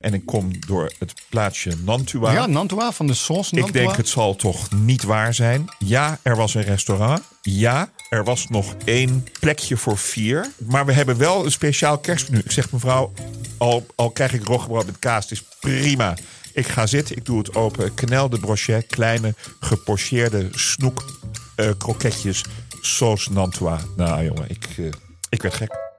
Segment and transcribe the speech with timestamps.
[0.00, 2.32] En ik kom door het plaatsje Nantua.
[2.32, 3.50] Ja, Nantua van de Sos.
[3.50, 5.64] ik denk het zal toch niet waar zijn.
[5.78, 7.22] Ja, er was een restaurant.
[7.42, 10.50] Ja, er was nog één plekje voor vier.
[10.66, 12.42] Maar we hebben wel een speciaal kerstmenu.
[12.44, 13.12] Ik zeg mevrouw,
[13.58, 16.16] al, al krijg ik roggebrood met kaas, het is prima.
[16.52, 17.94] Ik ga zitten, ik doe het open.
[17.94, 21.04] Canal de brochet, kleine gepocheerde snoek
[21.56, 22.44] eh, kroketjes,
[22.80, 23.80] sauce Nantua.
[23.96, 24.84] Nou jongen, ik, eh,
[25.28, 25.89] ik werd gek.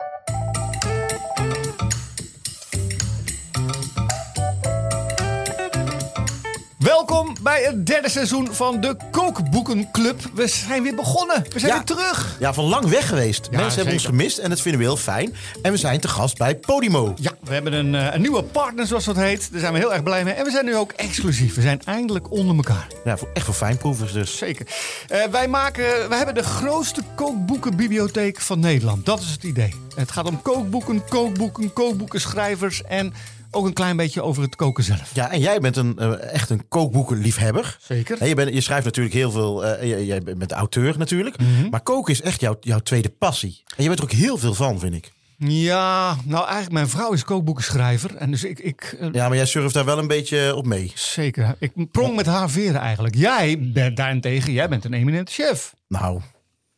[7.12, 10.22] Welkom bij het derde seizoen van de Kookboekenclub.
[10.34, 11.46] We zijn weer begonnen.
[11.50, 11.78] We zijn Ja.
[11.78, 12.36] weer terug.
[12.40, 13.42] Ja, van lang weg geweest.
[13.52, 14.18] Mensen hebben ons zeker.
[14.18, 15.36] gemist en dat vinden we heel fijn.
[15.62, 17.14] En we zijn te gast bij Podimo.
[17.16, 19.52] Ja, we hebben een, eh, een nieuwe partner, zoals dat heet.
[19.52, 20.34] Daar zijn we heel erg blij mee.
[20.34, 21.56] En we zijn nu ook exclusief.
[21.56, 22.88] We zijn eindelijk onder elkaar.
[23.04, 24.38] Ja, voor, echt voor fijnproevers dus.
[24.38, 24.68] Zeker.
[25.08, 29.06] Eh, wij, maken, wij hebben de grootste kookboekenbibliotheek van Nederland.
[29.06, 29.74] Dat is het idee.
[29.96, 33.14] Het gaat om kookboeken, kookboeken, kookboekenschrijvers en
[33.52, 35.12] ook een klein beetje over het koken zelf.
[35.16, 37.78] Ja, en jij bent een, eh, echt een kookboekenliefhebber.
[37.82, 38.18] Zeker.
[38.22, 39.66] En je, bent, je schrijft natuurlijk heel veel.
[39.66, 41.38] eh, je- jij bent auteur natuurlijk.
[41.40, 41.70] Mhm.
[41.70, 43.64] Maar koken is echt jouw, jouw tweede passie.
[43.76, 45.12] En je bent er ook heel veel van, vind ik.
[45.38, 48.16] Ja, nou eigenlijk mijn vrouw is kookboekenschrijver.
[48.16, 50.92] En dus ik, ik eh, Ja, maar jij surft daar wel een beetje op mee.
[50.96, 51.56] zeker.
[51.60, 53.16] Ik prong met haar veren eigenlijk.
[53.16, 55.74] Jij bent daarentegen, jij bent een eminente chef.
[55.88, 56.22] Nou,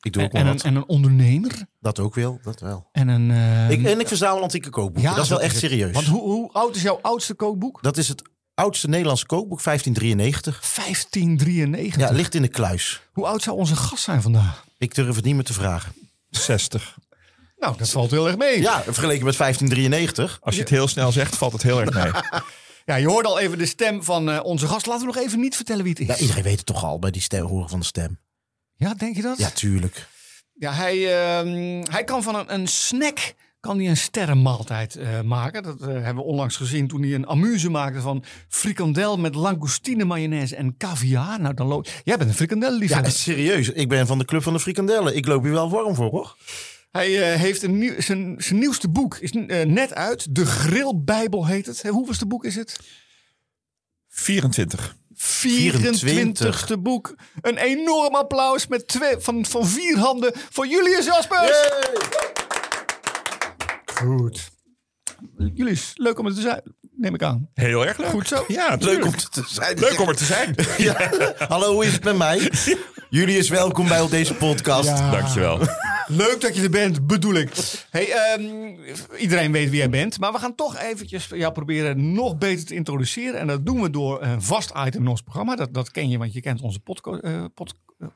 [0.02, 1.52] ik doe En, ook wel en, een, en een ondernemer.
[1.84, 2.88] Dat ook wel, dat wel.
[2.92, 3.32] En een...
[3.32, 5.14] eh, Ik, en ik verzamel antieke kookboeken.
[5.16, 5.94] dat is wel echt serieus.
[5.94, 7.80] Want hoe, hoe oud is jouw oudste kookboek?
[7.82, 8.22] Dat is het
[8.54, 10.60] oudste Nederlandse kookboek, 1593.
[10.76, 12.10] 1593.
[12.10, 13.02] Ja, ligt in de kluis.
[13.14, 14.66] Hoe oud zou onze gast zijn vandaag?
[14.78, 15.94] Ik durf het niet meer te vragen.
[16.30, 16.98] 60.
[17.58, 18.62] Nou, dat valt heel erg mee.
[18.62, 20.38] Ja, vergeleken met 1593.
[20.42, 22.12] Als je het heel snel zegt, valt het heel erg mee.
[22.86, 24.86] Ja, je hoorde al even de stem van eh, onze gast.
[24.86, 26.20] Laten we nog even niet vertellen wie het Ja, is.
[26.22, 28.20] iedereen weet het toch al bij die stem, horen van de stem.
[28.76, 29.38] Ja, denk je dat?
[29.38, 30.08] Ja, tuurlijk.
[30.54, 35.64] Ja, hij, ehm, hij kan van een, een snack kan hij een sterrenmaaltijd eh, maken.
[35.64, 40.06] Dat eh, hebben we onlangs gezien toen hij een amuse maakte van frikandel met langoustine,
[40.06, 41.42] mayonaise en caviar.
[41.42, 43.12] Nou, dan lo- Jij bent een frikandel Ja, liefhebber.
[43.12, 43.70] serieus.
[43.70, 45.16] Ik ben van de Club van de Frikandellen.
[45.16, 46.38] Ik loop hier wel warm voor, hoor.
[46.92, 49.32] Hij eh, heeft een nieuw, zijn, zijn nieuwste boek is
[49.66, 50.36] net uit.
[50.36, 51.82] De Grillbijbel heet het.
[51.88, 52.80] Hoeveelste boek is het?
[54.10, 54.96] 24.
[55.24, 57.16] 24e boek.
[57.42, 61.70] Een enorm applaus met twee, van, van vier handen voor Julius Jaspers.
[63.86, 64.52] Goed.
[65.54, 66.62] Julius, leuk om er te zijn.
[66.96, 67.50] Neem ik aan.
[67.54, 68.08] Heel erg leuk.
[68.08, 68.44] Goed zo.
[68.48, 69.80] Ja, Leuk om te zijn.
[69.90, 70.56] Leuk om er te zijn.
[70.78, 71.12] Ja.
[71.48, 72.52] Hallo, hoe is het met mij?
[73.10, 74.88] Jullie is welkom bij op deze podcast.
[74.88, 75.12] Ja.
[75.12, 75.60] Dankjewel.
[76.08, 77.50] Leuk dat je er bent, bedoel ik.
[77.90, 78.44] Hey, ehm,
[79.18, 80.20] iedereen weet wie jij bent.
[80.20, 83.40] Maar we gaan toch eventjes jou proberen nog beter te introduceren.
[83.40, 85.56] En dat doen we door een vast item in ons programma.
[85.56, 88.08] Dat, dat ken je, want je kent onze podco- eh, pod- eh,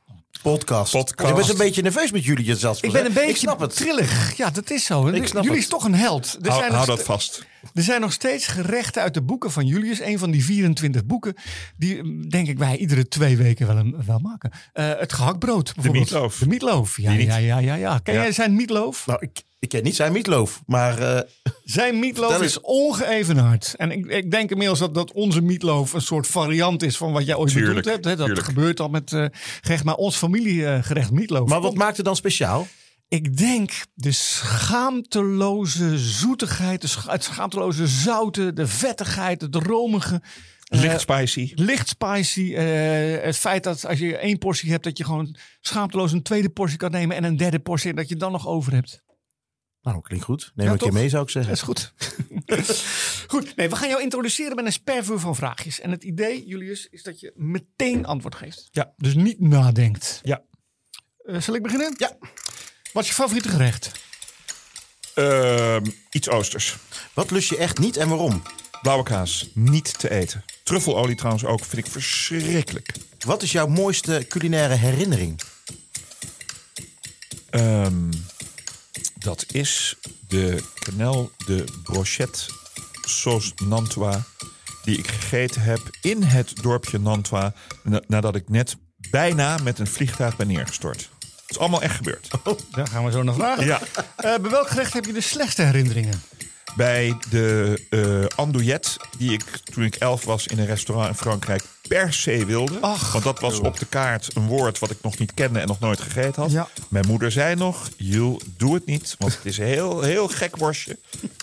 [0.42, 0.92] Podcast.
[0.92, 1.30] Podcast.
[1.30, 2.80] Je bent een beetje nerveus met jullie zelfs.
[2.82, 3.76] Ik ben een beetje Ik snap het.
[3.76, 4.38] trillig.
[4.38, 5.08] Ja, dat is zo.
[5.08, 5.60] Ik snap Jullie het.
[5.60, 6.38] is toch een held.
[6.42, 7.46] Er Hou, zijn, hou nog dat st- vast.
[7.74, 10.00] Er zijn nog steeds gerechten uit de boeken van Julius.
[10.02, 11.34] Een van die 24 boeken.
[11.78, 14.52] Die mm, denk ik wij iedere twee weken wel, een- wel maken.
[14.74, 16.10] Eh, het gehaktbrood bijvoorbeeld.
[16.10, 16.96] De.
[16.96, 17.28] Ja, Die niet.
[17.28, 18.00] ja, ja, ja, ja.
[18.04, 18.22] Ken Ja.
[18.22, 19.06] jij zijn meatloaf?
[19.08, 21.22] Nou, ik, ik ken niet zijn meatloaf, maar eh,
[21.64, 23.74] Zijn Vertel is ongeëvenaard.
[23.78, 27.26] En ik, ik denk inmiddels dat, dat onze meatloaf een soort variant is van wat
[27.26, 28.06] jij ooit Tuurlijk, bedoeld hebt.
[28.06, 28.16] Hè?
[28.16, 28.48] Dat tuurlijk.
[28.48, 29.26] gebeurt al met eh
[29.62, 29.84] gerecht.
[29.84, 31.50] Maar ons familiegerecht meatloaf.
[31.50, 32.68] maar wat maakt het dan speciaal?
[33.08, 40.22] Ik denk de schaamteloze zoetigheid, het schaamteloze zouten, de vettigheid, het romige.
[40.64, 41.52] eh, Licht spicy.
[41.56, 42.54] licht spicy.
[42.56, 46.50] eh, het feit dat als je één portie hebt, dat je gewoon schaamteloos een tweede
[46.50, 49.06] portie kan nemen en een derde portie en dat je dan nog over hebt.
[49.82, 50.52] Nou, klinkt goed.
[50.56, 51.52] Neem Ja, een keer mee, zou ik zeggen.
[51.52, 51.94] Dat is goed.
[53.34, 55.80] goed, nee, we gaan jou introduceren met een spervuur van vraagjes.
[55.80, 58.68] En het idee, Julius, is dat je meteen antwoord geeft.
[58.72, 58.94] Ja.
[58.98, 60.20] Dus niet nadenkt.
[60.24, 60.42] Ja.
[61.26, 61.94] Eh, zal ik beginnen?
[61.98, 62.18] Ja.
[62.98, 63.92] Wat is je favoriete gerecht?
[65.14, 66.76] Ehm, iets oosters.
[67.14, 68.42] Wat lust je echt niet en waarom?
[68.82, 69.50] Blauwe kaas.
[69.54, 70.44] Niet te eten.
[70.64, 71.66] Truffelolie trouwens ook.
[71.66, 72.92] Vind ik verschrikkelijk.
[73.26, 75.40] Wat is jouw mooiste culinaire herinnering?
[77.50, 78.12] Ehm,
[79.16, 79.96] dat is
[80.28, 82.40] de Canal de Brochette
[83.02, 84.26] sauce Nantua.
[84.84, 87.54] Die ik gegeten heb in het dorpje Nantua.
[87.84, 88.76] na- nadat ik net
[89.10, 91.10] bijna met een vliegtuig ben neergestort.
[91.48, 92.30] Het is allemaal echt gebeurd.
[92.72, 93.66] Daar gaan we zo naar vragen.
[93.66, 93.82] Ja.
[94.16, 96.22] Eh, bij welk gerecht heb je de slechtste herinneringen?
[96.76, 102.14] Bij de andouillette, die ik toen ik elf was in een restaurant in Frankrijk per
[102.14, 102.80] se wilde.
[102.82, 103.12] Ach.
[103.12, 105.80] want dat was op de kaart een woord wat ik nog niet kende en nog
[105.80, 106.52] nooit gegeten had.
[106.52, 106.68] Ja.
[106.90, 109.16] Mijn moeder zei nog, Jules, doe het niet.
[109.20, 110.98] Want het is een heel, heel gek worstje.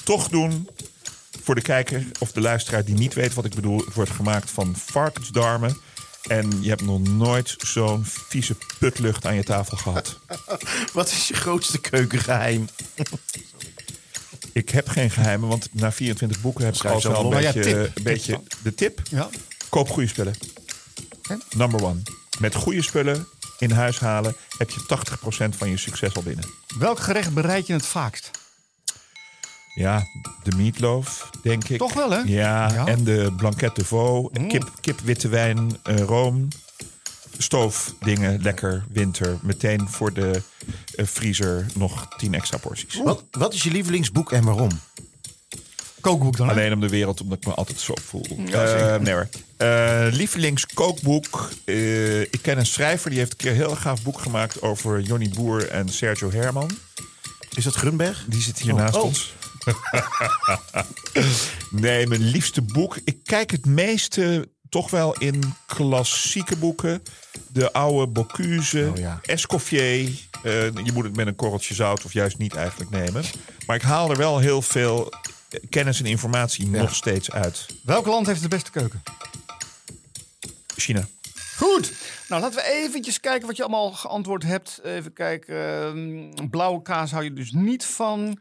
[0.04, 0.68] Toch doen.
[1.42, 3.78] Voor de kijker of de luisteraar die niet weet wat ik bedoel.
[3.78, 5.76] Het wordt gemaakt van varkensdarmen.
[6.26, 10.18] En je hebt nog nooit zo'n vieze putlucht aan je tafel gehad.
[10.92, 12.68] Wat is je grootste keukengeheim?
[14.52, 17.62] Ik heb geen geheimen, want na 24 boeken heb ik al wel een ja, beetje,
[17.62, 17.96] tip.
[17.96, 19.00] een beetje de tip.
[19.10, 19.28] Ja.
[19.68, 20.34] Koop goede spullen.
[21.56, 22.02] Number one.
[22.38, 23.26] Met goede spullen
[23.58, 24.80] in huis halen heb je
[25.52, 26.44] 80% van je succes al binnen.
[26.78, 28.30] Welk gerecht bereid je het vaakst?
[29.74, 30.06] Ja,
[30.42, 31.78] de meatloaf, denk ik.
[31.78, 32.18] Toch wel, hè?
[32.18, 32.86] Ja, Ja.
[32.86, 34.48] en de blanquette de veau, Mm.
[34.48, 36.48] kip, kip, witte wijn, eh, room,
[37.38, 39.38] stoofdingen, lekker, winter.
[39.42, 40.42] Meteen voor de
[40.94, 43.00] eh, vriezer nog 10 extra porties.
[43.04, 44.70] Wat, wat is je lievelingsboek en waarom?
[46.00, 46.52] Kookboek dan, hè?
[46.52, 48.26] Alleen om de wereld, omdat ik me altijd zo voel.
[48.46, 48.62] Ja.
[48.64, 49.28] Eh, nee hoor.
[49.56, 51.50] Eh, lievelingskookboek.
[51.64, 55.00] Eh, ik ken een schrijver die heeft een keer een heel gaaf boek gemaakt over
[55.00, 56.70] Johnny Boer en Sergio Herman.
[57.54, 58.24] Is dat Grunberg?
[58.28, 58.78] Die zit hier Oh.
[58.78, 59.02] naast Oh.
[59.04, 59.34] ons.
[61.70, 62.96] Nee, mijn liefste boek.
[63.04, 67.02] Ik kijk het meeste toch wel in klassieke boeken.
[67.52, 69.18] De oude Bocuse, Oh ja.
[69.22, 70.10] Escoffier.
[70.42, 73.24] Eh, je moet het met een korreltje zout of juist niet eigenlijk nemen.
[73.66, 75.12] Maar ik haal er wel heel veel
[75.70, 76.78] kennis en informatie Ja.
[76.82, 77.66] nog steeds uit.
[77.84, 79.02] Welk land heeft de beste keuken?
[80.76, 81.06] China.
[81.56, 81.92] Goed.
[82.28, 84.80] Nou, laten we eventjes kijken wat je allemaal geantwoord hebt.
[84.84, 85.56] Even kijken.
[86.36, 88.38] ehm, blauwe kaas hou je dus niet van.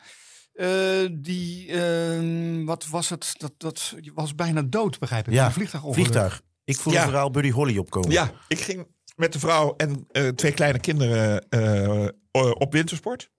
[0.53, 0.67] Eh,
[1.11, 3.33] die, ehm, wat was het?
[3.37, 5.33] Dat, dat je was bijna dood, begrijp ik.
[5.33, 6.41] Ja, Een vliegtuig vliegtuig.
[6.65, 6.99] Ik voel Ja.
[6.99, 8.11] het verhaal Buddy Holly opkomen.
[8.11, 12.05] Ja, ik ging met de vrouw en eh, twee kleine kinderen eh,
[12.53, 13.29] op wintersport.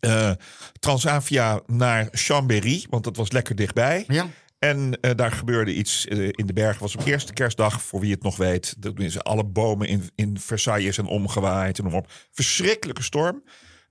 [0.00, 0.30] Eh,
[0.80, 4.04] Transavia naar Chambéry, want dat was lekker dichtbij.
[4.08, 4.26] Ja.
[4.58, 6.80] En eh, daar gebeurde iets in de bergen.
[6.82, 8.74] was op eerste kerstdag, voor wie het nog weet.
[8.82, 12.10] Dat is alle bomen in, in Versailles zijn omgewaaid en noem maar op.
[12.30, 13.42] Verschrikkelijke storm.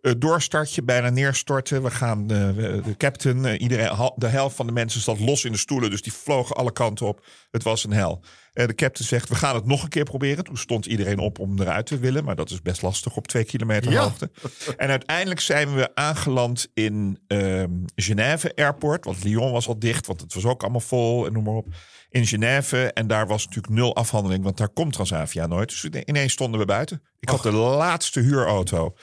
[0.01, 1.83] Eh, doorstartje, bijna neerstorten.
[1.83, 5.45] We gaan eh, we- de captain, eh, iedereen, de helft van de mensen zat los
[5.45, 5.89] in de stoelen.
[5.89, 7.25] Dus die vlogen alle kanten op.
[7.51, 8.23] Het was een hel.
[8.53, 10.43] Eh, de captain zegt, we gaan het nog een keer proberen.
[10.43, 12.23] Toen stond iedereen op om eruit te willen.
[12.23, 14.01] Maar dat is best lastig op twee kilometer Ja.
[14.01, 14.31] hoogte.
[14.77, 19.05] En uiteindelijk zijn we aangeland in ehm Genève Airport.
[19.05, 21.67] Want Lyon was al dicht, want het was ook allemaal vol en noem maar op.
[22.09, 22.93] In Genève.
[22.93, 25.69] En daar was natuurlijk nul afhandeling, want daar komt Transavia nooit.
[25.69, 27.01] Dus ineens stonden we buiten.
[27.19, 28.95] Ik had de laatste huurauto.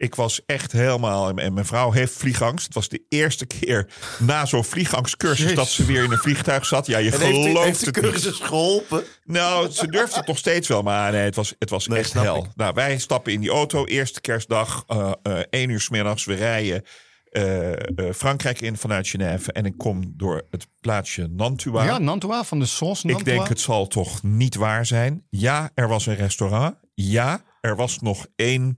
[0.00, 1.28] Ik was echt helemaal.
[1.38, 2.64] En mijn vrouw heeft vliegangst.
[2.64, 3.88] Het was de eerste keer
[4.18, 5.56] na zo'n vliegangstcursus Jezus.
[5.56, 6.86] dat ze weer in een vliegtuig zat.
[6.86, 8.10] Ja, je En heeft, gelooft heeft de niet.
[8.10, 9.04] cursus geholpen?
[9.24, 12.08] Nou, ze durft het nog steeds wel, maar nee, het was, het was Nee, echt
[12.10, 12.36] snap hel.
[12.36, 12.50] ik.
[12.54, 16.24] Nou, wij stappen in die auto, eerste kerstdag, eh eh, één uur 's middags.
[16.24, 16.82] We rijden
[17.30, 17.72] eh,
[18.14, 19.52] Frankrijk in vanuit Genève.
[19.52, 21.84] En ik kom door het plaatsje Nantua.
[21.84, 23.04] Ja, Nantua van de Sos.
[23.04, 25.26] ik denk, het zal toch niet waar zijn.
[25.30, 26.74] Ja, er was een restaurant.
[26.94, 28.76] Ja, er was nog één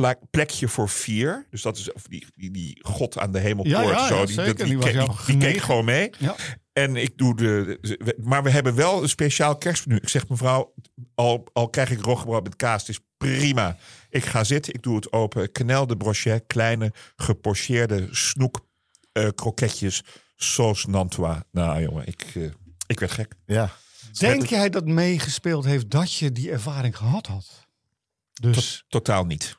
[0.00, 1.46] plek- plekje voor vier.
[1.50, 3.68] Dus dat is of die, die, die god aan de hemelpoort.
[3.68, 4.64] Ja, ja, zo, ja, die, zeker.
[4.66, 5.60] die, keek- jou die, die keek genegen.
[5.60, 6.10] gewoon mee.
[6.18, 6.34] Ja.
[6.72, 8.14] En ik doe de.
[8.22, 9.98] Maar we hebben wel een speciaal kerstmenu.
[10.00, 10.74] Ik zeg mevrouw,
[11.14, 13.76] al, al krijg ik roggebrood met kaas, het is prima.
[14.10, 15.52] Ik ga zitten, ik doe het open.
[15.52, 18.66] Canel de brochet, kleine gepocheerde snoek
[19.12, 20.02] eh, kroketjes,
[20.36, 21.44] sauce Nantua.
[21.52, 22.42] Nou jongen, ik, eh,
[22.86, 23.34] ik werd gek.
[23.46, 23.70] Ja.
[24.18, 27.66] Denk jij dat meegespeeld heeft dat je die ervaring gehad had?
[28.32, 29.56] Dus, Totaal niet.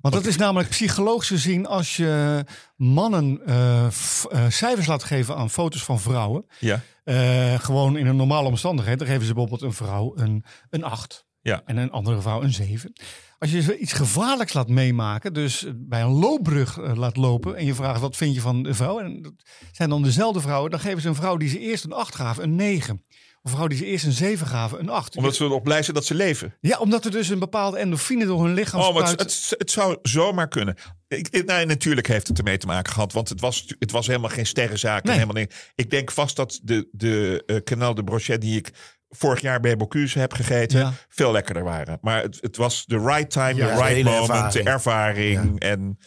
[0.00, 2.44] Want dat is namelijk psychologisch gezien als je
[2.76, 6.46] mannen eh, f- eh, cijfers laat geven aan foto's van vrouwen.
[6.60, 8.98] Ja, eh, gewoon in een normale omstandigheid.
[8.98, 11.62] Dan geven ze bijvoorbeeld een vrouw een, een 8 ja.
[11.64, 12.92] en een andere vrouw een 7.
[13.38, 17.74] Als je iets gevaarlijks laat meemaken, dus bij een loopbrug eh, laat lopen en je
[17.74, 19.32] vraagt wat vind je van de vrouw, en dat
[19.72, 22.42] zijn dan dezelfde vrouwen, dan geven ze een vrouw die ze eerst een 8 gaven
[22.42, 23.04] een 9.
[23.42, 25.16] Of een vrouw die ze eerst een 7 gaven een 8.
[25.16, 26.56] Omdat ze erop blij zijn dat ze leven.
[26.60, 29.70] Ja, omdat er dus een bepaalde endorfine door hun lichaam Oh, maar het, het, het
[29.70, 30.76] zou zomaar kunnen.
[31.08, 33.12] Ik, nou, natuurlijk heeft het ermee te maken gehad.
[33.12, 35.04] Want het was, het was helemaal geen sterrenzaak.
[35.04, 35.12] en.
[35.12, 35.72] Helemaal niet.
[35.74, 38.70] Ik denk vast dat de, de eh Canal de Brochet die ik
[39.08, 40.78] vorig jaar bij Bocuse heb gegeten...
[40.78, 40.92] Ja.
[41.08, 41.98] veel lekkerder waren.
[42.00, 44.52] Maar het, het was de right time, Ja, de right moment, ervaring.
[44.52, 45.60] de ervaring.
[45.60, 45.98] En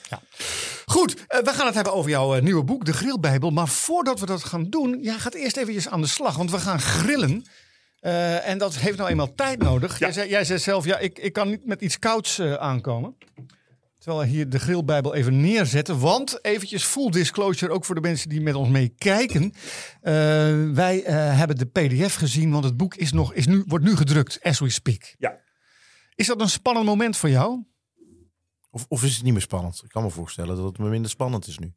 [0.86, 3.50] Goed, eh, we gaan het hebben over jouw eh, nieuwe boek, De Grillbijbel.
[3.52, 6.36] Maar voordat we dat gaan doen, jij gaat eerst eventjes aan de slag.
[6.36, 7.46] Want we gaan grillen.
[8.00, 9.92] Eh, en dat heeft nou eenmaal tijd nodig.
[9.92, 9.98] Ja.
[10.06, 13.16] Jij, zei, jij zei zelf, ja, ik, ik kan niet met iets kouds aankomen.
[14.02, 16.00] Terwijl we hier de grillbijbel even neerzetten.
[16.00, 19.54] Want eventjes full disclosure, ook voor de mensen die met ons meekijken.
[20.02, 20.14] Eh,
[20.74, 23.96] wij eh, hebben de pdf gezien, want het boek is nog, is nu, wordt nu
[23.96, 25.16] gedrukt, as we speak.
[25.18, 25.40] ja,
[26.16, 27.64] Is dat een spannend moment voor jou?
[28.70, 29.82] Of, of is het niet meer spannend?
[29.84, 31.74] Ik kan me voorstellen dat het me minder spannend is nu.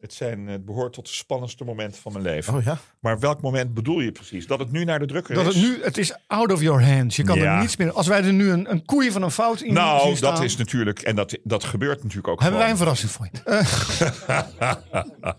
[0.00, 2.54] Het, zijn, het behoort tot de spannendste momenten van mijn leven.
[2.54, 2.78] Oh ja?
[3.00, 4.46] Maar welk moment bedoel je precies?
[4.46, 5.54] Dat het nu naar de drukker Dat is?
[5.54, 7.16] het nu, het is out of your hands.
[7.16, 7.54] Je kan Ja.
[7.54, 7.92] er niets meer.
[7.92, 10.42] Als wij er nu een, een koeien van een fout in zien Nou, staan, dat
[10.44, 10.98] is natuurlijk...
[11.02, 13.38] En dat, dat gebeurt natuurlijk ook hebben wij een verrassing voor je.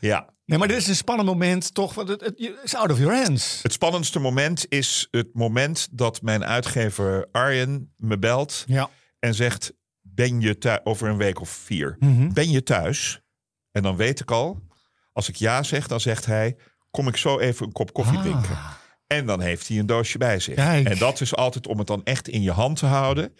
[0.00, 1.94] Ja, Nee, maar dit is een spannend moment, toch?
[1.94, 3.60] Want het, het het is out of your hands.
[3.62, 8.90] Het spannendste moment is het moment dat mijn uitgever Arjen me belt Ja.
[9.18, 11.96] en zegt: Ben je thuis over een week of vier?
[11.98, 12.32] Mhm.
[12.32, 13.21] Ben je thuis?
[13.72, 14.62] En dan weet ik al,
[15.12, 16.56] als ik ja zeg, dan zegt hij...
[16.90, 18.22] kom ik zo even een kop koffie Ah.
[18.24, 18.58] drinken.
[19.06, 20.54] En dan heeft hij een doosje bij zich.
[20.54, 20.86] Kijk.
[20.88, 23.34] En dat is altijd om het dan echt in je hand te houden.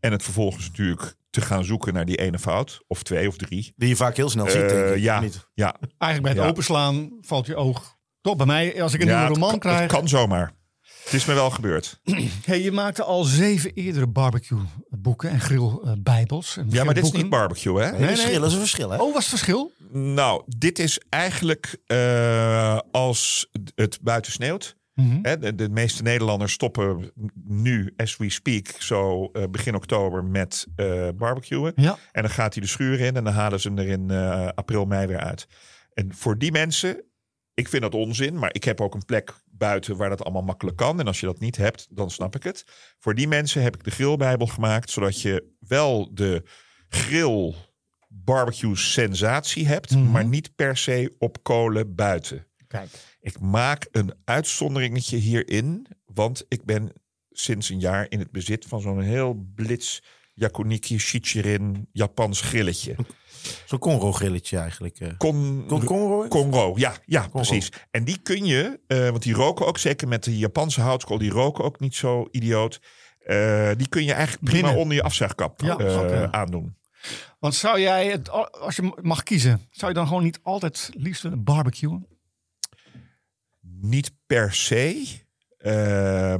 [0.00, 2.80] En het vervolgens natuurlijk te gaan zoeken naar die ene fout.
[2.86, 3.72] Of twee of drie.
[3.76, 5.02] Die je vaak heel snel ziet, Eh, denk ik.
[5.02, 5.48] ja, Niet.
[5.54, 6.48] ja, Eigenlijk bij het Ja.
[6.48, 7.96] openslaan valt je oog.
[8.20, 9.90] Toch, bij mij, als ik een ja, nieuwe roman kan, het krijg.
[9.92, 10.52] kan zomaar.
[11.04, 12.00] Het is me wel gebeurd.
[12.44, 14.58] Hey, je maakte al zeven eerdere barbecue
[14.88, 16.56] boeken en grillbijbels.
[16.56, 17.90] en Ja, maar dit is niet barbecue, hè?
[17.90, 18.08] Nee, nee.
[18.08, 18.96] verschil is een verschil, hè?
[18.96, 19.72] Oh, was het verschil?
[19.92, 24.76] Nou, dit is eigenlijk eh, als het buiten sneeuwt.
[24.94, 25.18] Mhm.
[25.22, 27.12] Hè, de, de meeste Nederlanders stoppen
[27.44, 31.72] nu, as we speak, zo eh, begin oktober met eh barbecuen.
[31.76, 31.98] Ja.
[32.12, 34.48] En dan gaat hij de schuur in en dan halen ze hem er in eh,
[34.54, 35.46] april, mei weer uit.
[35.94, 37.02] En voor die mensen,
[37.54, 40.76] ik vind dat onzin, maar ik heb ook een plek buiten waar dat allemaal makkelijk
[40.76, 41.00] kan.
[41.00, 42.64] En als je dat niet hebt, dan snap ik het.
[42.98, 46.42] Voor die mensen heb ik de grillbijbel gemaakt, zodat je wel de
[46.88, 47.54] grill
[48.08, 50.10] barbecue sensatie hebt, Mhm.
[50.10, 52.46] maar niet per se op kolen buiten.
[52.66, 52.88] Kijk.
[53.20, 56.92] Ik maak een uitzonderingetje hierin, want ik ben
[57.30, 60.00] sinds een jaar in het bezit van zo'n heel blitz
[60.34, 62.96] Yakuniki Shichirin Japans grilletje.
[63.66, 65.00] Zo'n Conro-grilletje eigenlijk.
[65.00, 65.08] eh.
[65.18, 66.28] Kon, Kon- Conro?
[66.28, 67.72] Conro, ja, ja precies.
[67.90, 71.30] En die kun je, eh, want die roken ook, zeker met de Japanse houtskool, die
[71.30, 72.80] roken ook niet zo idioot.
[73.18, 74.80] Eh, die kun je eigenlijk prima Binnen.
[74.82, 76.76] onder je afzuigkap Ja, eh, aandoen.
[77.38, 81.22] Want zou jij, het, als je mag kiezen, zou je dan gewoon niet altijd liefst
[81.22, 82.06] willen barbecuen?
[83.80, 85.06] Niet per se.
[85.58, 86.34] Ehm, eh,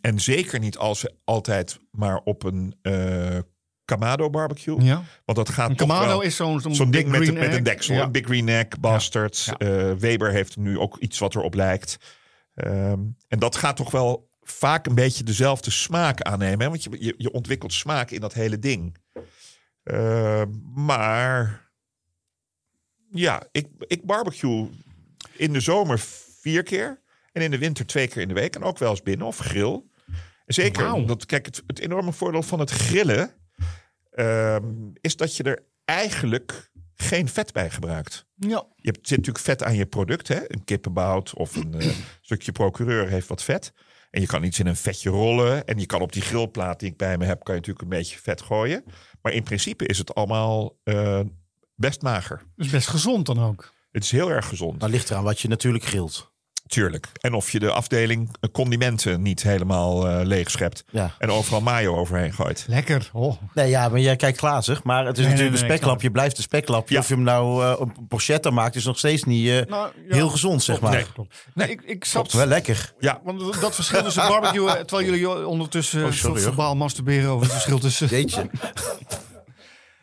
[0.00, 3.38] en zeker niet als ze altijd maar op een eh
[3.84, 4.82] Kamado barbecue.
[4.82, 5.02] Ja.
[5.24, 7.62] Want dat gaat Een Kamado wel- is zo'n zo'n ding met, een egg.
[7.62, 7.94] deksel.
[7.94, 8.02] Ja.
[8.02, 9.44] Een Big Green Egg, Bastard.
[9.44, 9.56] Ja.
[9.58, 11.96] eh, Weber heeft nu ook iets wat erop lijkt.
[12.54, 16.60] Ehm, en dat gaat toch wel vaak een beetje dezelfde smaak aannemen.
[16.60, 16.68] Hè?
[16.68, 18.96] Want je, je, je ontwikkelt smaak in dat hele ding.
[19.82, 21.68] Ehm, maar
[23.10, 24.68] ja, ik, ik barbecue
[25.36, 25.98] in de zomer
[26.40, 27.00] vier keer.
[27.32, 28.56] En in de winter twee keer in de week.
[28.56, 29.82] En ook wel eens binnen of grill.
[30.46, 30.94] Zeker, Wauw.
[30.94, 33.30] omdat, kijk, het, het enorme voordeel van het grillen...
[34.10, 34.64] ehm,
[35.00, 38.26] is dat je er eigenlijk geen vet bij gebruikt.
[38.34, 38.66] Ja.
[38.76, 40.28] Je hebt, zit natuurlijk vet aan je product.
[40.28, 40.52] Hè?
[40.52, 41.88] Een kippenbout of een eh,
[42.20, 43.72] stukje procureur heeft wat vet.
[44.10, 45.66] En je kan iets in een vetje rollen.
[45.66, 47.44] En je kan op die grillplaat die ik bij me heb...
[47.44, 48.84] kan je natuurlijk een beetje vet gooien.
[49.22, 51.20] Maar in principe is het allemaal eh,
[51.74, 52.42] best mager.
[52.56, 53.72] Dus best gezond dan ook.
[53.90, 54.78] Het is heel erg gezond.
[54.78, 56.29] Nou, ligt eraan wat je natuurlijk grilt.
[56.70, 57.06] Tuurlijk.
[57.20, 60.84] En of je de afdeling condimenten niet helemaal eh leeg schept.
[60.90, 61.14] Ja.
[61.18, 62.64] En overal mayo overheen gooit.
[62.68, 63.10] Lekker.
[63.12, 63.34] Oh.
[63.54, 64.82] Nee, ja, maar jij kijkt glazig.
[64.82, 66.10] Maar het is Nee, natuurlijk nee, een nee, speklapje.
[66.10, 66.94] blijft een speklapje.
[66.94, 67.00] Ja.
[67.00, 70.14] Of je hem nou eh, een porchetta maakt, is nog steeds niet eh, Nou, ja.
[70.14, 70.92] heel gezond, zeg maar.
[70.92, 71.04] Nee.
[71.14, 71.46] Klopt.
[71.54, 72.32] Nee, ik, ik zat...
[72.32, 72.92] Wel lekker.
[72.98, 77.52] Ja, Want dat verschil tussen barbecue, terwijl jullie ondertussen Oh, sorry, verbaal masturberen over het
[77.52, 78.08] verschil tussen...
[78.08, 78.50] Jeetje.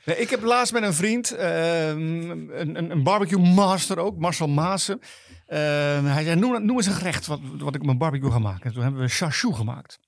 [0.08, 4.48] Nee, ik heb laatst met een vriend, ehm, een, een, een barbecue master ook, Marcel
[4.48, 5.00] Maassen.
[5.48, 8.64] Ehm, hij zei, noem, noem eens een gerecht wat, wat ik mijn barbecue ga maken.
[8.64, 10.00] En toen hebben we chashu gemaakt.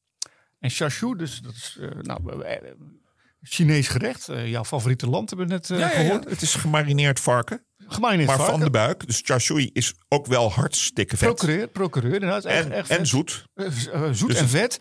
[0.60, 2.58] En chashu, dus dat is eh, nou, eh,
[3.42, 4.30] Chinees gerecht.
[4.30, 6.06] Eh, jouw favoriete land hebben we net eh, ja, ja, ja.
[6.06, 6.30] gehoord.
[6.30, 7.64] het is gemarineerd varken.
[7.88, 8.56] Gemarineerd Maar varken.
[8.56, 9.06] van de buik.
[9.08, 11.36] Dus char siu is ook wel hartstikke vet.
[11.36, 12.46] Procureur, procureur inderdaad.
[12.46, 13.08] Echt, En, echt en vet.
[13.08, 13.46] zoet.
[13.54, 14.80] Eh, eh, zoet Dus en vet.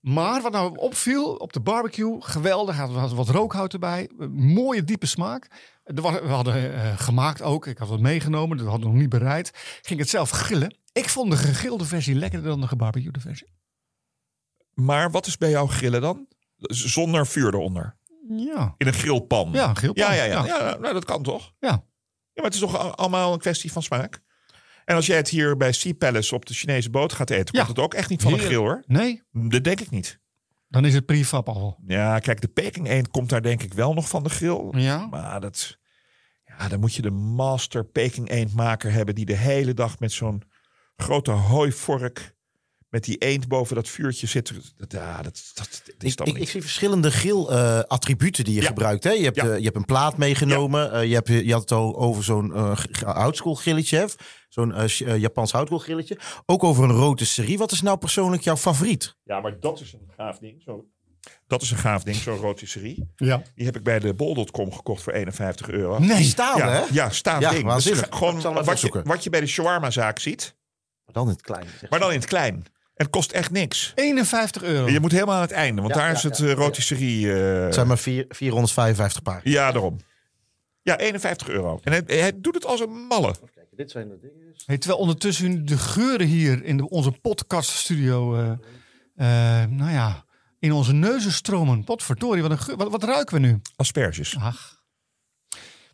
[0.00, 2.76] Maar wat nou opviel op de barbecue, geweldig.
[2.76, 4.10] Had wat, wat rookhout erbij.
[4.30, 5.46] Mooie diepe smaak.
[5.84, 7.66] We hadden eh, gemaakt ook.
[7.66, 8.56] Ik had het meegenomen.
[8.56, 9.50] Dat hadden we nog niet bereid.
[9.82, 10.76] Ging het zelf grillen.
[10.92, 13.52] Ik vond de gegrilde versie lekkerder dan de gebarbecuede versie.
[14.74, 16.26] Maar wat is bij jou grillen dan?
[16.58, 17.96] Zonder vuur eronder.
[18.28, 18.74] Ja.
[18.76, 19.50] In een grillpan.
[19.52, 20.04] Ja, een grillpan.
[20.04, 20.44] Ja, ja, ja.
[20.44, 20.58] Ja.
[20.68, 21.52] ja nou, dat kan toch?
[21.58, 21.68] Ja.
[21.68, 21.82] Ja,
[22.34, 24.20] maar het is toch al- allemaal een kwestie van smaak?
[24.90, 27.64] En als jij het hier bij Sea Palace op de Chinese boot gaat eten, Ja.
[27.64, 28.60] komt het ook echt niet van een Heerlijk.
[28.60, 28.84] grill hoor.
[28.86, 30.18] Nee, Dat denk ik niet.
[30.68, 31.78] dan is het prefab al.
[31.86, 34.68] Ja, kijk, de Peking eend komt daar denk ik wel nog van de grill.
[34.72, 35.06] Ja.
[35.06, 35.78] Maar dat,
[36.44, 40.42] ja, dan moet je de master Peking eendmaker hebben die de hele dag met zo'n
[40.96, 42.34] grote hooivork
[42.90, 44.52] met die eend boven dat vuurtje zit.
[44.76, 46.42] Dat, ja, dat, dat, dat is Ik, dan ik, niet.
[46.42, 48.66] ik zie verschillende grill-attributen die je Ja.
[48.66, 49.04] gebruikt.
[49.04, 49.10] Hè?
[49.10, 49.48] Je, hebt, Ja.
[49.48, 50.92] eh, je hebt een plaat meegenomen.
[50.92, 53.96] eh, je, hebt, je had het al over zo'n eh g- houtskoolgrilletje.
[53.98, 54.04] hè?
[54.48, 56.18] Zo'n eh, eh, Japans houtskoolgrilletje.
[56.46, 57.58] Ook over een rotisserie.
[57.58, 59.16] Wat is nou persoonlijk jouw favoriet?
[59.24, 60.62] Ja, maar dat is een gaaf ding.
[60.62, 60.84] Zo.
[61.46, 63.10] Dat is een gaaf ding, zo'n rotisserie.
[63.16, 63.42] Ja.
[63.54, 65.98] Die heb ik bij de bol.com gekocht voor 51 euro.
[65.98, 66.22] Nee.
[66.24, 66.82] staan, hè?
[66.92, 67.64] ja, staand Ja, ding.
[67.64, 68.08] waanzinnig.
[68.08, 70.56] Dus gewoon wat je, wat je bij de shawarma-zaak ziet,
[71.04, 71.66] Maar dan in het klein.
[71.80, 71.90] zeg.
[71.90, 72.64] maar dan in het klein.
[73.00, 73.92] En het kost echt niks.
[73.94, 74.88] 51 euro.
[74.88, 76.56] Je moet helemaal aan het einde, want Ja, daar ja, is het ja, eh, ja.
[76.56, 77.32] rotisserie...
[77.32, 79.40] eh, Het zijn maar vier, 455 paar.
[79.44, 79.96] Ja, daarom.
[80.82, 81.80] Ja, 51 euro.
[81.82, 83.34] En hij, hij doet het als een malle.
[83.54, 84.54] Kijk, dit zijn de dingen.
[84.66, 88.50] Hey, terwijl ondertussen de geuren hier in de, onze podcaststudio, eh
[89.16, 90.24] eh, nou ja,
[90.58, 91.84] in onze neuzen stromen.
[91.84, 93.60] Potverdorie, wat, een geur, wat, wat ruiken we nu?
[93.76, 94.36] Asperges.
[94.40, 94.82] Ach.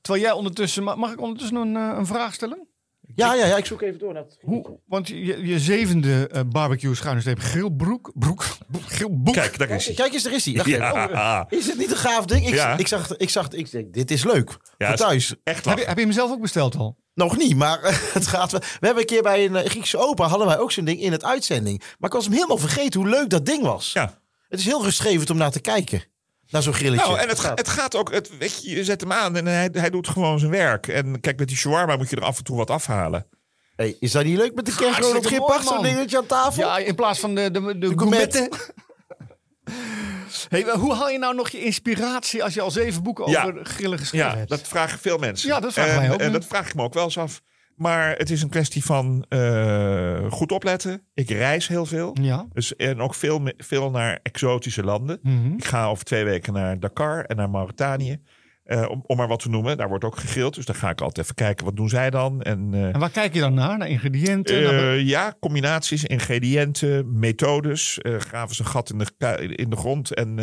[0.00, 0.82] Terwijl jij ondertussen...
[0.84, 2.68] ma- Mag ik ondertussen een, een vraag stellen?
[3.14, 4.12] Ja, ja, ja, ik zoek even door.
[4.12, 8.12] naar het- Hoe, want je, je zevende eh, barbecue schuine streep grillbroek...
[8.14, 8.44] Broek,
[8.86, 9.34] grillboek.
[9.34, 9.94] Kijk, daar is hij.
[9.94, 10.54] Kijk eens, daar is hij.
[10.54, 10.80] Wacht even.
[10.80, 12.46] Ja, Oh, is het niet een gaaf ding?
[12.46, 12.76] Ik, Ja.
[12.78, 14.48] ik zag, ik zag, ik denk, dit is leuk.
[14.78, 15.34] Ja, Voor is- thuis.
[15.44, 15.86] echt heb, je, lachen.
[15.88, 16.96] heb je hem zelf ook besteld al?
[17.14, 17.78] Nog niet, maar
[18.14, 18.60] het gaat wel.
[18.60, 21.12] We hebben een keer bij een eh, Griekse opa hadden wij ook zo'n ding in
[21.12, 21.78] het uitzending.
[21.98, 23.92] Maar ik was hem helemaal vergeten hoe leuk dat ding was.
[23.92, 24.20] Ja.
[24.48, 26.02] Het is heel rustgevend om naar te kijken.
[26.50, 27.06] Naar zo'n grilletje.
[27.06, 29.68] Nou, en het, het gaat ook, het, weet je, je zet hem aan en hij,
[29.72, 30.86] hij doet gewoon zijn werk.
[30.88, 33.26] En kijk, met die shawarma moet je er af en toe wat afhalen.
[33.76, 36.62] Hey, is dat niet leuk met de kerstboom op mooi, Zo'n dingetje aan tafel?
[36.62, 38.48] Ja, in plaats van de, de, de, De gourmetten.
[40.48, 43.42] Hey, hoe haal je nou nog je inspiratie als je al zeven boeken Ja.
[43.44, 44.48] over grillen geschreven Ja, hebt?
[44.48, 45.48] dat vragen veel mensen.
[45.48, 46.32] Ja, dat vragen en, wij ook En nu.
[46.32, 47.42] dat vraag ik me ook wel eens af.
[47.76, 51.02] Maar het is een kwestie van eh, goed opletten.
[51.14, 52.16] Ik reis heel veel.
[52.20, 52.46] Ja.
[52.52, 55.18] Dus, en ook veel, veel naar exotische landen.
[55.22, 55.52] Mhm.
[55.52, 58.18] Ik ga over twee weken naar Dakar en naar Mauritanië.
[58.64, 59.76] Eh, om, om maar wat te noemen.
[59.76, 60.54] Daar wordt ook gegrild.
[60.54, 61.64] Dus dan ga ik altijd even kijken.
[61.64, 62.42] Wat doen zij dan?
[62.42, 63.78] En, eh, En waar kijk je dan naar?
[63.78, 64.62] Naar ingrediënten?
[64.62, 67.98] naar- ja, combinaties, ingrediënten, methodes.
[68.02, 70.34] Graven ze een gat in de, in de grond en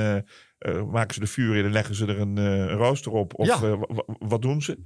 [0.92, 3.34] maken ze de vuur in en leggen ze er een, rooster op.
[3.40, 3.78] Of Ja.
[4.20, 4.84] wat doen ze?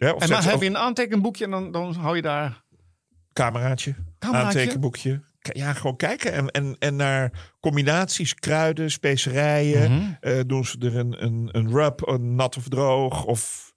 [0.00, 2.62] Ja, of en dan heb je een aantekenboekje en dan, dan hou je daar...
[3.32, 4.58] cameraatje, Cameraatje?
[4.58, 5.22] aantekenboekje.
[5.40, 6.32] Ja, gewoon kijken.
[6.32, 9.92] En, en, en naar combinaties, kruiden, specerijen.
[9.92, 10.12] Mhm.
[10.20, 13.24] Eh, doen ze er een, een, een rub, een nat of droog?
[13.24, 13.72] Of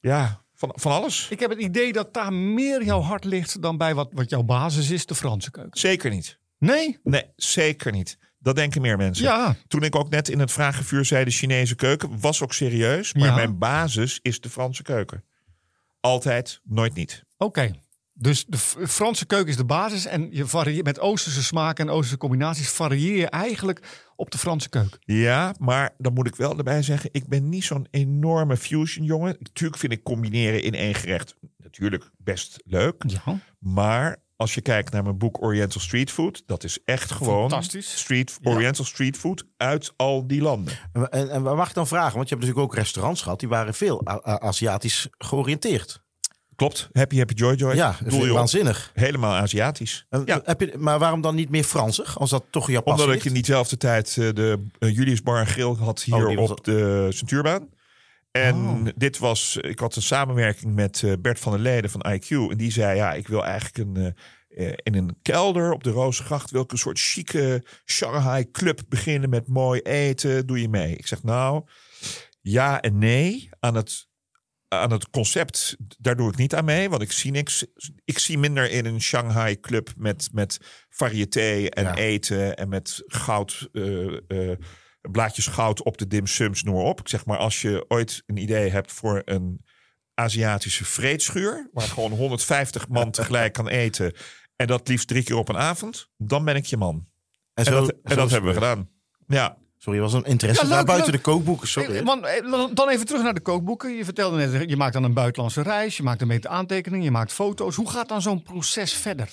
[0.00, 1.26] ja, van, van alles.
[1.30, 4.42] Ik heb het idee dat daar meer jouw hart ligt dan bij wat, wat jouw
[4.42, 5.78] basis is, de Franse keuken.
[5.78, 6.38] Zeker niet.
[6.58, 6.98] Nee?
[7.02, 8.18] Nee, zeker niet.
[8.44, 9.24] Dat denken meer mensen.
[9.24, 9.56] Ja.
[9.66, 13.14] Toen ik ook net in het vragenvuur zei de Chinese keuken, was ook serieus.
[13.14, 13.34] Maar Ja.
[13.34, 15.24] mijn basis is de Franse keuken.
[16.00, 17.24] Altijd, nooit niet.
[17.36, 17.70] Oké.
[18.12, 22.16] Dus de Franse keuken is de basis en je varieert met Oosterse smaken en Oosterse
[22.16, 24.98] combinaties varieer je eigenlijk op de Franse keuken.
[25.00, 29.36] Ja, maar dan moet ik wel erbij zeggen, ik ben niet zo'n enorme fusion jongen.
[29.38, 33.02] Natuurlijk vind ik combineren in één gerecht natuurlijk best leuk.
[33.06, 33.38] Ja.
[33.58, 37.98] Maar als je kijkt naar mijn boek Oriental Street Food, dat is echt gewoon Fantastisch.
[37.98, 38.50] Street, Ja.
[38.50, 40.74] Oriental Street Food uit al die landen.
[40.92, 42.14] En, en, en waar mag ik dan vragen?
[42.16, 43.40] Want je hebt natuurlijk ook restaurants gehad.
[43.40, 46.02] Die waren veel Aziatisch georiënteerd.
[46.56, 47.74] Klopt, Happy Happy Joy Joy.
[47.74, 48.90] Ja, Doe je waanzinnig.
[48.94, 50.06] Helemaal Aziatisch.
[50.10, 50.40] En, Ja.
[50.44, 52.18] heb je, maar waarom dan niet meer Fransig?
[52.18, 53.26] Als dat toch Japan Omdat ik ligt?
[53.26, 56.64] in diezelfde tijd eh, de uh, Julius Bar en Grill had hier Oh, was- op
[56.64, 57.68] de Centuurbaan.
[58.34, 58.86] En Oh.
[58.96, 62.28] dit was, ik had een samenwerking met eh, Bert van der Leden van IQ.
[62.28, 63.96] En die zei, ja, ik wil eigenlijk een,
[64.48, 66.50] eh, eh, in een kelder op de Rozengracht...
[66.50, 70.46] wil ik een soort chique Shanghai club beginnen met mooi eten.
[70.46, 70.96] Doe je mee?
[70.96, 71.64] Ik zeg, nou,
[72.40, 73.48] ja en nee.
[73.60, 74.08] Aan het,
[74.68, 76.88] aan het concept, daar doe ik niet aan mee.
[76.90, 77.66] Want ik zie niks.
[78.04, 81.94] Ik zie minder in een Shanghai club met, met variété en Ja.
[81.94, 82.56] eten...
[82.56, 83.68] en met goud...
[85.10, 87.00] blaadjes goud op de dim sums, noem maar op.
[87.00, 89.64] Ik zeg maar, als je ooit een idee hebt voor een
[90.14, 91.70] Aziatische vreedschuur...
[91.72, 94.12] waar gewoon 150 man tegelijk kan eten...
[94.56, 96.08] en dat liefst drie keer op een avond...
[96.16, 97.06] dan ben ik je man.
[97.54, 98.88] En, zo- dat, zo en dat het hebben we gedaan.
[99.26, 101.24] Ja, Sorry, was een interesse Ja, daar leuk, buiten leuk.
[101.24, 101.68] de kookboeken.
[101.68, 101.96] Sorry.
[101.96, 103.96] Eh, Man, eh, dan even terug naar de kookboeken.
[103.96, 107.10] Je vertelde net, je maakt dan een buitenlandse reis, je maakt een beetje aantekeningen, je
[107.10, 107.76] maakt foto's.
[107.76, 109.28] Hoe gaat dan zo'n proces verder?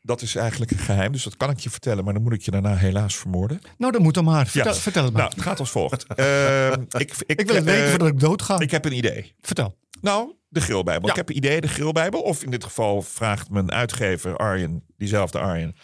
[0.00, 1.12] Dat is eigenlijk een geheim.
[1.12, 2.04] Dus dat kan ik je vertellen.
[2.04, 3.60] Maar dan moet ik je daarna helaas vermoorden.
[3.78, 4.46] Nou, dat moet dan maar.
[4.46, 4.78] Vertel, Ja.
[4.78, 5.22] vertel het maar.
[5.22, 6.06] Nou, het gaat als volgt.
[6.14, 8.58] Ehm, ik, ik, ik wil het eh, weten voordat ik doodga.
[8.58, 9.34] Ik heb een idee.
[9.40, 9.76] Vertel.
[10.00, 11.04] Nou, de Grillbijbel.
[11.06, 11.10] Ja.
[11.10, 12.20] Ik heb een idee, de Grillbijbel.
[12.20, 15.76] Of in dit geval vraagt mijn uitgever Arjen, diezelfde Arjen...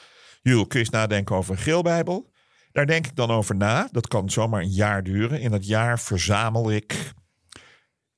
[0.42, 2.33] Jules, kun je eens nadenken over een Grillbijbel?
[2.72, 3.88] Daar denk ik dan over na.
[3.90, 5.40] Dat kan zomaar een jaar duren.
[5.40, 7.12] In dat jaar verzamel ik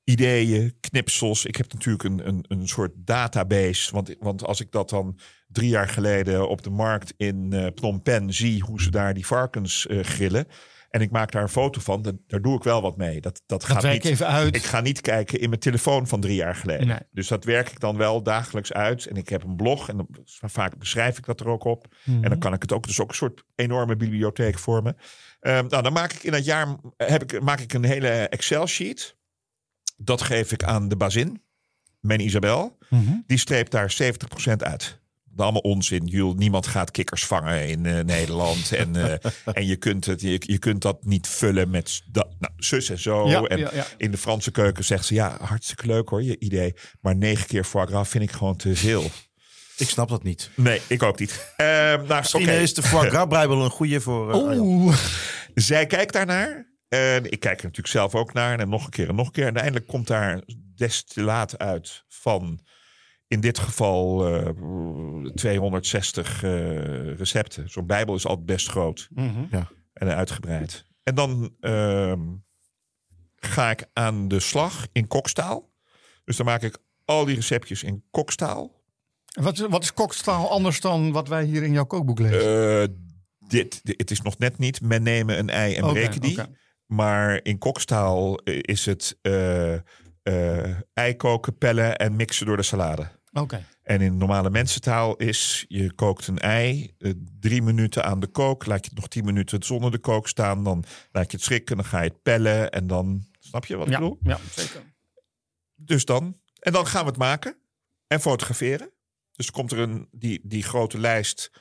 [0.03, 1.45] ideeën, knipsels.
[1.45, 3.91] Ik heb natuurlijk een, een, een soort database.
[3.93, 5.19] Want, want als ik dat dan
[5.51, 8.61] drie jaar geleden op de markt in eh Phnom Penh zie...
[8.61, 10.47] hoe ze daar die varkens eh, grillen...
[10.89, 13.21] en ik maak daar een foto van, dan, daar doe ik wel wat mee.
[13.21, 14.05] Dat, dat Dat gaat werk niet...
[14.05, 14.55] even uit.
[14.55, 16.87] Ik ga niet kijken in mijn telefoon van drie jaar geleden.
[16.87, 16.99] Nee.
[17.11, 19.05] Dus dat werk ik dan wel dagelijks uit.
[19.05, 21.95] En ik heb een blog en dan, vaak beschrijf ik dat er ook op.
[22.03, 22.23] Mhm.
[22.23, 24.97] En dan kan ik het ook, dus ook een soort enorme bibliotheek vormen.
[25.39, 29.17] Ehm nou, dan maak ik in dat jaar heb ik, maak ik een hele Excel-sheet.
[29.97, 31.41] Dat geef ik aan de bazin,
[31.99, 32.77] mijn Isabel.
[32.89, 33.13] Mhm.
[33.25, 34.98] Die streept daar 70% uit.
[35.39, 36.05] Allemaal onzin.
[36.05, 38.71] Jules, niemand gaat kikkers vangen in eh, Nederland.
[38.79, 42.53] En, eh, en je, kunt het, je, je kunt dat niet vullen met dat, nou,
[42.57, 43.29] zus en zo.
[43.29, 43.85] Ja, en ja, ja.
[43.97, 45.13] in de Franse keuken zegt ze...
[45.13, 46.73] ja, hartstikke leuk hoor, je idee.
[47.01, 49.03] Maar negen keer foie gras vind ik gewoon te veel.
[49.77, 50.49] Ik snap dat niet.
[50.55, 51.53] Nee, ik ook niet.
[51.57, 51.67] Ehm
[52.07, 54.31] nou, Misschien is de foie gras bijbel een goede voor...
[54.51, 54.61] eh.
[54.61, 54.97] Oeh.
[55.53, 56.67] Zij kijkt daarnaar.
[56.87, 58.59] En ik kijk er natuurlijk zelf ook naar.
[58.59, 59.41] En nog een keer en nog een keer.
[59.41, 60.41] En uiteindelijk komt daar
[60.75, 62.59] destillaat uit van...
[63.27, 64.49] in dit geval eh,
[65.35, 66.49] 260 eh,
[67.17, 67.69] recepten.
[67.69, 69.45] Zo'n bijbel is altijd best groot Mhm.
[69.93, 70.85] en uitgebreid.
[71.03, 72.19] En dan ehm,
[73.35, 75.69] ga ik aan de slag in kokstaal.
[76.23, 78.77] Dus dan maak ik al die receptjes in kokstaal.
[79.41, 82.81] Wat, is- wat is kokstaal anders dan wat wij hier in jouw kookboek lezen?
[82.81, 82.87] Eh,
[83.47, 84.81] dit, dit- het is nog net niet.
[84.81, 86.39] Men nemen een ei en breken die.
[86.85, 92.63] Maar in kokstaal eh, is het eh, eh, ei koken, pellen en mixen door de
[92.63, 93.07] salade.
[93.33, 93.65] Oké.
[93.83, 98.65] En in normale mensentaal is, je kookt een ei, eh, drie minuten aan de kook,
[98.65, 101.75] laat je het nog tien minuten zonder de kook staan, dan laat je het schrikken,
[101.75, 104.17] dan ga je het pellen en dan, snap je wat ik Ja, bedoel?
[104.23, 104.81] ja, zeker.
[105.75, 107.57] Dus dan, en dan gaan we het maken
[108.07, 108.91] en fotograferen.
[109.31, 111.51] Dus komt er een, die, die grote lijst,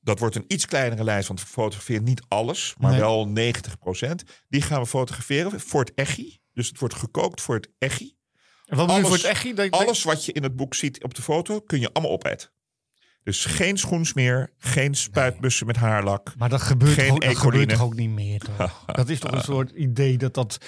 [0.00, 3.00] dat wordt een iets kleinere lijst, want we fotograferen niet alles, maar Nee.
[3.00, 4.22] wel 90%.
[4.48, 6.38] Die gaan we fotograferen voor het echi.
[6.52, 8.18] Dus het wordt gekookt voor het echi.
[8.70, 11.04] En wat bedoel je voor Alles- het dat- Alles wat je in het boek ziet
[11.04, 12.48] op de foto, kun je allemaal opeten.
[13.22, 16.32] Dus geen schoensmeer, geen spuitbussen met haarlak.
[16.36, 17.60] Maar dat gebeurt, Geen ook, dat ecoline.
[17.60, 18.84] gebeurt toch ook niet meer, toch?
[18.86, 20.58] dat is toch een soort idee dat dat...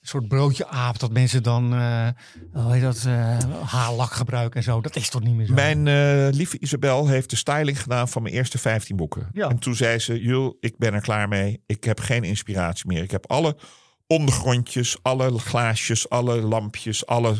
[0.00, 2.08] Een soort broodje aap, dat mensen dan eh
[2.52, 4.80] hoe heet dat, eh, haarlak gebruiken en zo.
[4.80, 5.52] Dat is toch niet meer zo?
[5.54, 9.28] Mijn eh, lieve Isabel heeft de styling gedaan van mijn eerste 15 boeken.
[9.32, 9.48] Ja.
[9.48, 11.62] En toen zei ze, Jul, ik ben er klaar mee.
[11.66, 13.02] Ik heb geen inspiratie meer.
[13.02, 13.56] Ik heb alle
[14.08, 17.32] ondergrondjes, alle glaasjes, alle lampjes, alle...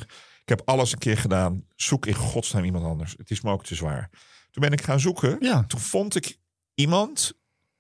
[0.43, 1.65] Ik heb alles een keer gedaan.
[1.77, 3.15] Zoek in godsnaam iemand anders.
[3.19, 4.11] Het is me ook te zwaar.
[4.51, 5.37] Toen ben ik gaan zoeken.
[5.41, 5.65] Ja.
[5.65, 6.39] Toen vond ik
[6.75, 7.33] iemand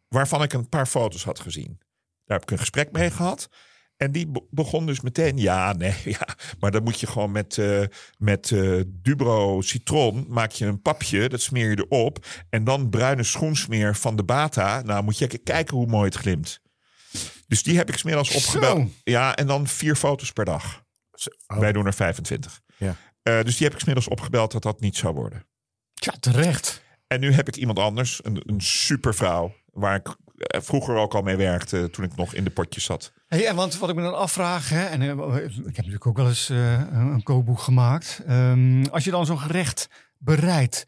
[0.08, 1.78] waarvan ik een paar foto's had gezien.
[2.24, 3.48] Daar heb ik een gesprek mee gehad.
[3.96, 6.28] En die be- begon dus meteen, ja, nee, ja.
[6.60, 7.82] Maar dan moet je gewoon met, eh,
[8.18, 12.26] met eh, Dubro citron, maak je een papje, dat smeer je erop.
[12.50, 14.82] En dan bruine schoensmeer van de Bata.
[14.82, 16.60] Nou, moet je kijken hoe mooi het glimt.
[17.48, 18.90] Dus die heb ik smiddags opgebeld.
[19.04, 20.82] Ja, en dan vier foto's per dag.
[21.46, 21.58] Oh.
[21.58, 22.60] Wij doen er 25.
[22.76, 22.96] Ja.
[23.22, 25.46] Eh, dus die heb ik smiddags opgebeld dat dat niet zou worden.
[25.94, 26.82] Tja, terecht.
[27.06, 31.22] En nu heb ik iemand anders, een, een supervrouw, waar ik eh, vroeger ook al
[31.22, 33.12] mee werkte toen ik nog in de potjes zat.
[33.26, 35.08] Hey, en want wat ik me dan afvraag, hè, en eh,
[35.44, 38.22] ik heb natuurlijk ook wel eens een, een kookboek gemaakt.
[38.26, 40.86] Ehm, als je dan zo'n gerecht bereidt,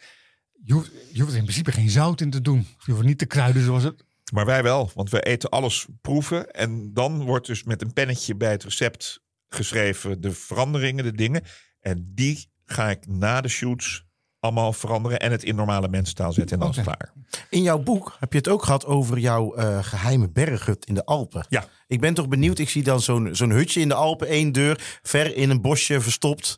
[0.65, 2.67] je hoeft, je hoeft er in principe geen zout in te doen.
[2.85, 4.05] Je hoeft niet te kruiden zoals het.
[4.31, 6.51] Maar wij wel, want we eten alles proeven.
[6.51, 11.43] En dan wordt dus met een pennetje bij het recept geschreven de veranderingen, de dingen.
[11.81, 14.09] En die ga ik na de shoots
[14.41, 16.55] allemaal veranderen en het in normale mensentaal zetten.
[16.55, 16.97] En dan is het Oké.
[16.97, 17.13] klaar.
[17.51, 21.05] In jouw boek heb je het ook gehad over jouw eh, geheime berghut in de
[21.05, 21.47] Alpen.
[21.49, 21.65] Ja.
[21.87, 22.59] Ik ben toch benieuwd.
[22.59, 26.01] Ik zie dan zo'n zo'n hutje in de Alpen, één deur, ver in een bosje
[26.01, 26.57] verstopt.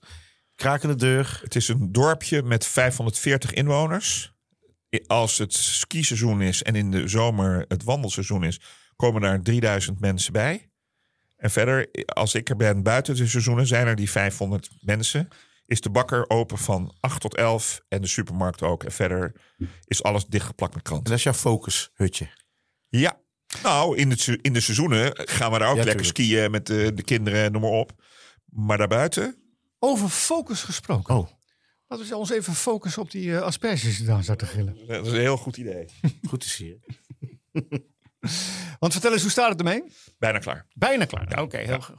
[0.55, 1.41] Krakende deur.
[1.43, 4.32] Het is een dorpje met 540 inwoners.
[5.07, 8.61] Als het skiseizoen is en in de zomer het wandelseizoen is,
[8.97, 10.71] komen daar 3000 mensen bij.
[11.37, 15.29] En verder, als ik er ben buiten de seizoenen, zijn er die 500 mensen.
[15.67, 18.85] Is de bakker open van 8 tot 11 en de supermarkt ook.
[18.85, 19.33] En verder
[19.85, 21.09] is alles dichtgeplakt met En kranten.
[21.11, 22.29] dat is jouw focushutje.
[22.89, 23.21] Ja,
[23.63, 26.31] nou, in, het, in de seizoenen gaan we daar ook Ja, lekker tuurlijk.
[26.31, 27.93] skiën met de, de kinderen, noem maar op.
[28.45, 29.37] Maar daarbuiten,
[29.79, 31.15] Over focus gesproken.
[31.15, 31.29] Oh,
[31.93, 34.77] Laten we ons even focussen op die eh, asperges die daar zaten te gillen.
[34.87, 35.87] dat is een heel goed idee.
[36.29, 36.83] goed te zien.
[38.79, 39.83] Want vertel eens, hoe staat het ermee?
[40.19, 40.67] Bijna klaar.
[40.75, 41.43] Bijna klaar.
[41.43, 41.97] Oké, heel goed.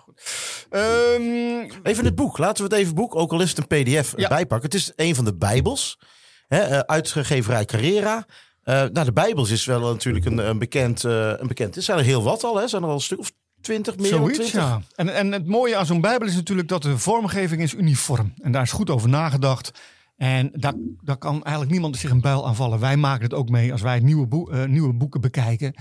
[0.70, 2.38] Ehm, Even het boek.
[2.38, 4.28] Laten we het even boek, ook al is het een pdf, Ja.
[4.30, 4.70] bijpakken.
[4.70, 6.00] Het is een van de bijbels.
[6.48, 8.26] Hè, eh, uitgeverij Carrera.
[8.64, 11.76] Eh, nou, de bijbels is wel natuurlijk een, een, bekend, eh, een bekend.
[11.76, 12.58] Er zijn er heel wat al.
[12.58, 12.68] Hè.
[12.68, 13.32] Zijn er al een stuk of
[13.64, 14.62] twintig, meer dan Zoiets, twintig.
[14.62, 14.82] ja.
[14.96, 18.34] En, en het mooie aan zo'n Bijbel is natuurlijk dat de vormgeving is uniform.
[18.42, 19.72] En daar is goed over nagedacht.
[20.18, 22.80] En daar, daar kan eigenlijk niemand zich een buil aan vallen.
[22.80, 25.74] Wij maken het ook mee als wij nieuwe, boe- eh, nieuwe boeken bekijken.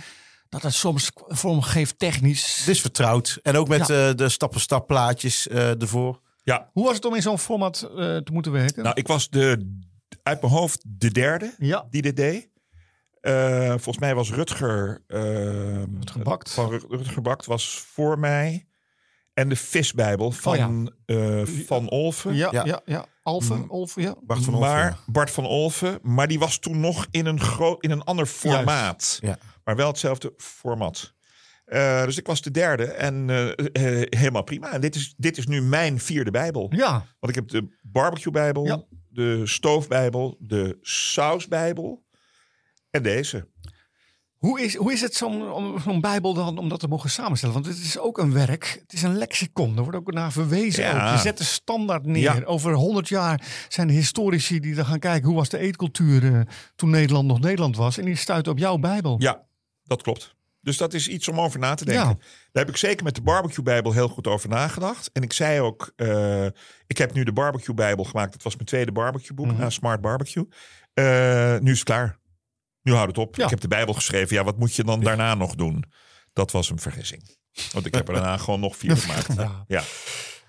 [0.48, 2.56] Dat het soms vormgeeft technisch.
[2.58, 3.38] Het is vertrouwd.
[3.42, 6.20] En ook met eh, de stap-voor-stap plaatjes eh, ervoor.
[6.42, 8.82] Ja, Hoe was het om in zo'n format eh, te moeten werken?
[8.82, 9.76] Nou, ik was de,
[10.22, 12.48] uit mijn hoofd de derde ja, die dit deed.
[13.22, 15.02] Eh, volgens mij was Rutger...
[16.22, 16.50] Bakt.
[16.52, 18.66] Van Rut- Rutger Bakt was voor mij.
[19.34, 22.34] En de visbijbel van, eh, van Olven.
[22.34, 22.64] ja, ja.
[22.64, 22.80] Ja.
[22.84, 24.14] ja, Alphen, Olfen, ja.
[24.20, 24.98] Bart van Olffen, maar.
[25.06, 25.98] Bart van Olven.
[26.02, 29.18] Maar die was toen nog in een, groot, in een ander formaat.
[29.20, 29.38] Ja.
[29.64, 31.14] Maar wel hetzelfde format.
[31.64, 33.48] Eh, dus ik was de derde en eh,
[34.00, 34.72] eh, helemaal prima.
[34.72, 36.66] En dit is, dit is nu mijn vierde bijbel.
[36.74, 38.82] Ja, Want ik heb de barbecue-bijbel, Ja.
[39.08, 42.04] de stoofbijbel, de sausbijbel
[42.92, 43.48] en deze.
[44.36, 47.54] Hoe is, hoe is het zo'n Bijbel dan om dat te mogen samenstellen?
[47.54, 48.78] Want het is ook een werk.
[48.82, 49.76] Het is een lexicon.
[49.76, 50.84] Er wordt ook naar verwezen.
[50.84, 51.08] Ja.
[51.08, 51.16] Ook.
[51.16, 52.22] Je zet de standaard neer.
[52.22, 52.42] Ja.
[52.44, 56.40] Over honderd jaar zijn de historici die dan gaan kijken hoe was de eetcultuur eh,
[56.76, 57.98] toen Nederland nog Nederland was.
[57.98, 59.16] En die stuiten op jouw Bijbel.
[59.18, 59.42] Ja,
[59.84, 60.34] dat klopt.
[60.60, 62.08] Dus dat is iets om over na te denken.
[62.08, 62.14] Ja.
[62.52, 65.10] Daar heb ik zeker met de barbecue-bijbel heel goed over nagedacht.
[65.12, 66.46] En ik zei ook, eh,
[66.86, 68.32] ik heb nu de barbecue-bijbel gemaakt.
[68.32, 69.60] Dat was mijn tweede barbecue-boek, Mhm.
[69.60, 70.48] na Smart Barbecue.
[70.94, 72.20] Eh, nu is het klaar.
[72.82, 73.36] Nu houdt het op.
[73.36, 73.44] Ja.
[73.44, 74.36] Ik heb de bijbel geschreven.
[74.36, 75.84] Ja, wat moet je dan daarna nog doen?
[76.32, 77.36] Dat was een vergissing.
[77.72, 79.34] Want ik heb er daarna gewoon nog vier gemaakt.
[79.36, 79.64] Ja.
[79.66, 79.82] Ja.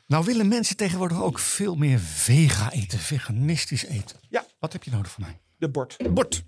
[0.07, 4.17] Nou willen mensen tegenwoordig ook veel meer vega eten, veganistisch eten.
[4.29, 4.45] Ja.
[4.59, 5.41] Wat heb je nodig van mij?
[5.57, 5.97] De bord.
[6.13, 6.43] Bord.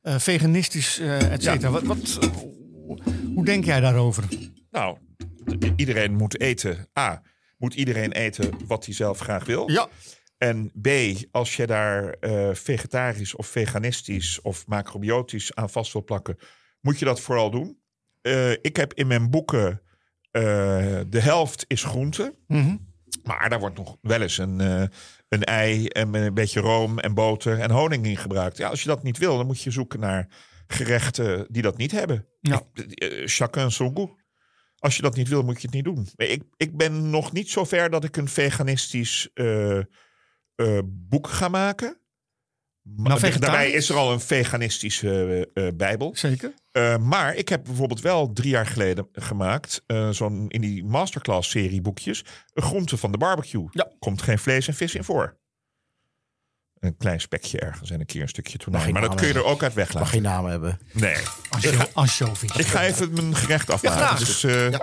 [0.00, 1.70] Eh, veganistisch, eh et cetera.
[1.70, 2.18] Wat, wat,
[3.34, 4.24] hoe denk jij daarover?
[4.70, 4.98] Nou,
[5.76, 6.88] iedereen moet eten.
[6.98, 7.22] A,
[7.58, 9.70] moet iedereen eten wat hij zelf graag wil.
[9.70, 9.88] Ja.
[10.38, 10.88] En B,
[11.30, 16.38] als je daar eh, vegetarisch of veganistisch of macrobiotisch aan vast wil plakken,
[16.80, 17.78] moet je dat vooral doen.
[18.20, 19.82] Eh, ik heb in mijn boeken
[20.30, 20.42] eh,
[21.08, 22.34] de helft is groente.
[22.46, 22.76] Mhm.
[23.22, 24.60] Maar daar wordt nog wel eens een,
[25.28, 28.56] een ei en een beetje room en boter en honing in gebruikt.
[28.56, 30.28] Ja, als je dat niet wil, dan moet je zoeken naar
[30.66, 32.26] gerechten die dat niet hebben.
[32.40, 32.62] Ja.
[32.74, 34.22] Ik- chacun son goût.
[34.78, 36.08] Als je dat niet wil, moet je het niet doen.
[36.16, 39.30] Ik, ik ben nog niet zo ver dat ik een veganistisch
[40.56, 41.98] eh, boek ga maken.
[42.82, 43.40] Maar Nou, vegetarisch?
[43.50, 46.10] daarbij is er al een veganistische eh, eh, bijbel.
[46.16, 46.54] Zeker.
[46.72, 51.50] Eh, maar ik heb bijvoorbeeld wel drie jaar geleden gemaakt, eh, zo'n in die masterclass
[51.50, 53.66] serie boekjes, een groente van de barbecue.
[53.70, 53.90] Ja.
[53.98, 55.36] Komt geen vlees en vis in voor.
[56.78, 58.82] Een klein spekje ergens en een keer een stukje tonijn.
[58.82, 60.08] geen Maar dat kun je er ook uit Mag weglaten.
[60.08, 60.78] geen naam hebben.
[60.92, 61.16] Nee.
[61.92, 62.56] Ansjovis.
[62.56, 63.98] Ik ga even mijn gerecht afmaken.
[63.98, 64.18] graag.
[64.18, 64.80] dus, eh, Ja.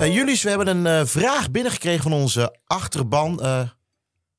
[0.00, 3.40] Eh Julius, we hebben een eh, vraag binnengekregen van onze achterban.
[3.42, 3.60] eh,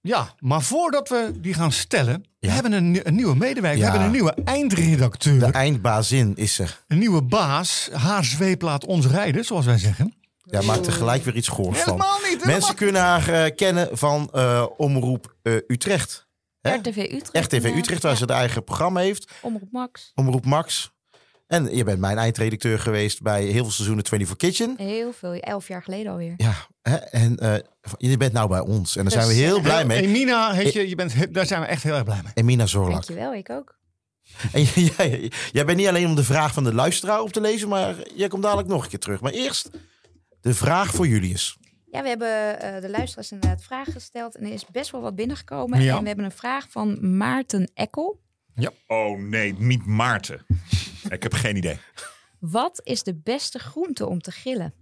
[0.01, 3.79] Ja, maar voordat we die gaan stellen, we hebben een, nie- een nieuwe medewerker.
[3.79, 3.85] Ja.
[3.85, 5.39] We hebben een nieuwe eindredacteur.
[5.39, 6.83] de eindbazin is er.
[6.87, 7.89] Een nieuwe baas.
[7.93, 10.13] Haar zweep laat ons rijden, zoals wij zeggen.
[10.43, 11.91] Ja, maakt er gelijk weer iets goors van.
[11.93, 12.27] Helemaal niet.
[12.27, 16.27] helemaal Mensen kunnen haar kennen van eh, Omroep eh, Utrecht.
[16.61, 16.73] Hè?
[16.75, 17.53] RTV Utrecht.
[17.53, 17.71] RTV.
[17.75, 19.31] Utrecht, waar Ja, ze het eigen programma heeft.
[19.41, 20.11] Omroep Max.
[20.15, 20.91] Omroep Max.
[21.51, 24.73] En je bent mijn eindredacteur geweest bij heel veel seizoenen 24 Kitchen.
[24.77, 26.33] Heel veel, elf jaar geleden alweer.
[26.37, 26.95] Ja, hè?
[26.95, 27.53] en eh,
[27.97, 28.95] je bent nou bij ons.
[28.95, 30.01] En daar zijn we Dus, heel eh, blij mee.
[30.01, 32.31] Emina, heet je, je bent, daar zijn we echt heel erg blij mee.
[32.33, 32.91] Emina Zorlak.
[32.91, 33.79] Dankjewel, ik ook.
[34.53, 37.69] En jij, jij bent niet alleen om de vraag van de luisteraar op te lezen,
[37.69, 39.21] maar jij komt dadelijk nog een keer terug.
[39.21, 39.69] Maar eerst
[40.41, 41.57] de vraag voor Julius.
[41.85, 44.35] Ja, we hebben eh, de luisteraars inderdaad vragen gesteld.
[44.35, 45.81] En er is best wel wat binnengekomen.
[45.81, 45.95] Ja.
[45.95, 48.19] En we hebben een vraag van Maarten Ekkel.
[48.87, 50.45] oh nee, niet Maarten.
[51.11, 51.77] Ik heb geen idee.
[52.39, 54.73] Wat is de beste groente om te grillen?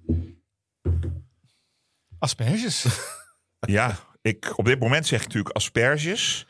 [2.20, 2.86] Asperges.
[3.60, 6.46] Ja, ik, op dit moment zeg ik natuurlijk asperges.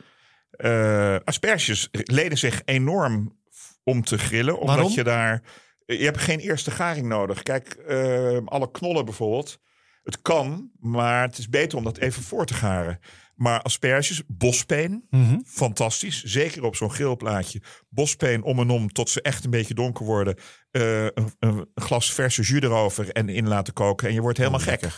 [0.50, 3.38] Eh, asperges leden zich enorm
[3.84, 4.58] om te grillen.
[4.58, 4.92] Omdat Waarom?
[4.94, 5.42] je daar...
[5.86, 7.42] Je hebt geen eerste garing nodig.
[7.42, 9.60] Kijk, eh, alle knollen bijvoorbeeld.
[10.02, 13.00] Het kan, maar het is beter om dat even voor te garen.
[13.40, 15.38] Maar asperges, bospeen, Mhm.
[15.44, 16.22] fantastisch.
[16.22, 17.62] Zeker op zo'n grillplaatje.
[17.88, 20.36] Bospeen om en om tot ze echt een beetje donker worden.
[20.70, 24.08] Eh, een, een glas verse jus erover en in laten koken.
[24.08, 24.88] En je wordt helemaal gek.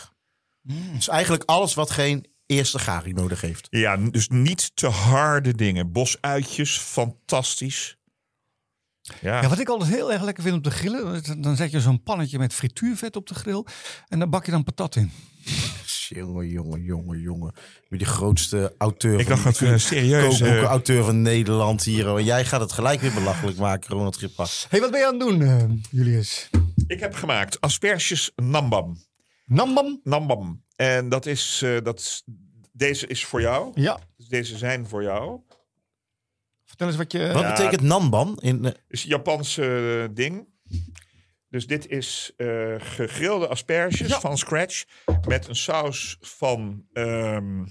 [0.93, 3.67] Dus eigenlijk alles wat geen eerste garing nodig heeft.
[3.69, 5.91] Ja, dus niet te harde dingen.
[5.91, 7.97] Bosuitjes, fantastisch.
[9.21, 11.81] Ja, Ja, wat ik altijd heel erg lekker vind om te grillen, dan zet je
[11.81, 13.65] zo'n pannetje met frituurvet op de grill
[14.07, 15.11] en dan bak je dan patat in.
[16.15, 17.53] Jongen, jongen, jongen, jongen.
[17.89, 20.21] Wie de grootste auteur ik van dacht dat we een serieus...
[20.39, 22.15] kookboeken, eh, auteur van Nederland hier.
[22.17, 24.45] En jij gaat het gelijk weer belachelijk maken, Ronald Grippa.
[24.69, 26.49] hey, wat ben je aan het doen, eh, Julius?
[26.87, 28.97] ik heb gemaakt asperges nambam.
[29.45, 29.99] Nambam?
[30.03, 30.63] Nambam.
[30.75, 32.23] En dat is, eh, dat is...
[32.71, 33.71] Deze is voor jou.
[33.75, 33.99] Ja.
[34.17, 35.39] Dus deze zijn voor jou.
[36.65, 37.27] Vertel eens wat je...
[37.33, 37.49] Wat Ja.
[37.55, 38.37] betekent nanban?
[38.41, 40.47] In, is een Japanse ding.
[41.53, 44.19] Dus dit is eh, gegrilde asperges Ja.
[44.19, 44.83] van scratch.
[45.27, 47.65] Met een saus van ehm,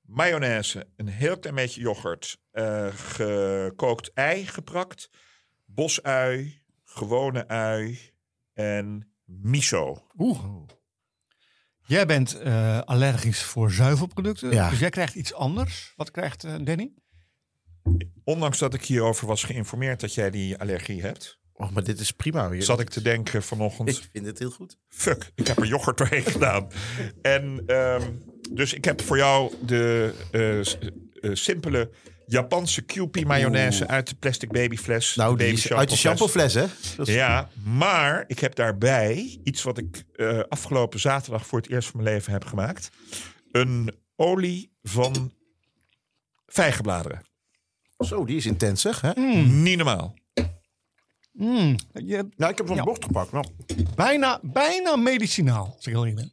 [0.00, 5.10] mayonaise, een heel klein beetje yoghurt, eh, gekookt ei geprakt,
[5.64, 7.98] bosui, gewone ui
[8.52, 10.06] en miso.
[10.18, 10.44] Oeh.
[11.82, 14.70] Jij bent eh, allergisch voor zuivelproducten, Ja.
[14.70, 15.92] dus jij krijgt iets anders.
[15.96, 16.92] Wat krijgt Danny?
[18.24, 22.10] Ondanks dat ik hierover was geïnformeerd dat jij die allergie hebt, oh, maar dit is
[22.10, 22.48] prima.
[22.48, 22.62] weer.
[22.62, 23.88] zat ik te denken vanochtend.
[23.88, 24.78] Ik vind het heel goed.
[24.88, 26.68] fuck, ik heb er yoghurt doorheen gedaan.
[27.22, 28.10] En ehm,
[28.50, 31.90] dus ik heb voor jou de eh, eh, simpele
[32.26, 35.14] Japanse Kewpie mayonaise uit de plastic babyfles.
[35.14, 36.64] Nou, die baby uit de shampoofles, hè?
[36.98, 41.88] Is- Ja, maar ik heb daarbij iets wat ik eh, afgelopen zaterdag voor het eerst
[41.90, 42.90] van mijn leven heb gemaakt.
[43.50, 45.32] Een olie van
[46.46, 47.22] vijgenbladeren.
[47.98, 49.00] Zo, die is intens, zeg.
[49.00, 49.12] Hè?
[49.42, 50.14] Niet normaal.
[51.32, 52.82] Mm, je, Nou, ik heb zo'n Ja.
[52.84, 53.32] bocht gepakt.
[53.32, 53.46] Nou,
[53.94, 56.32] bijna, bijna medicinaal, als ik heel eerlijk ben.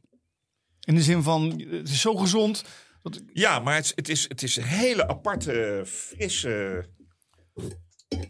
[0.80, 2.64] In de zin van, het is zo gezond.
[3.02, 6.86] Dat, Ja, maar het, is- het, is, het is een hele aparte, frisse...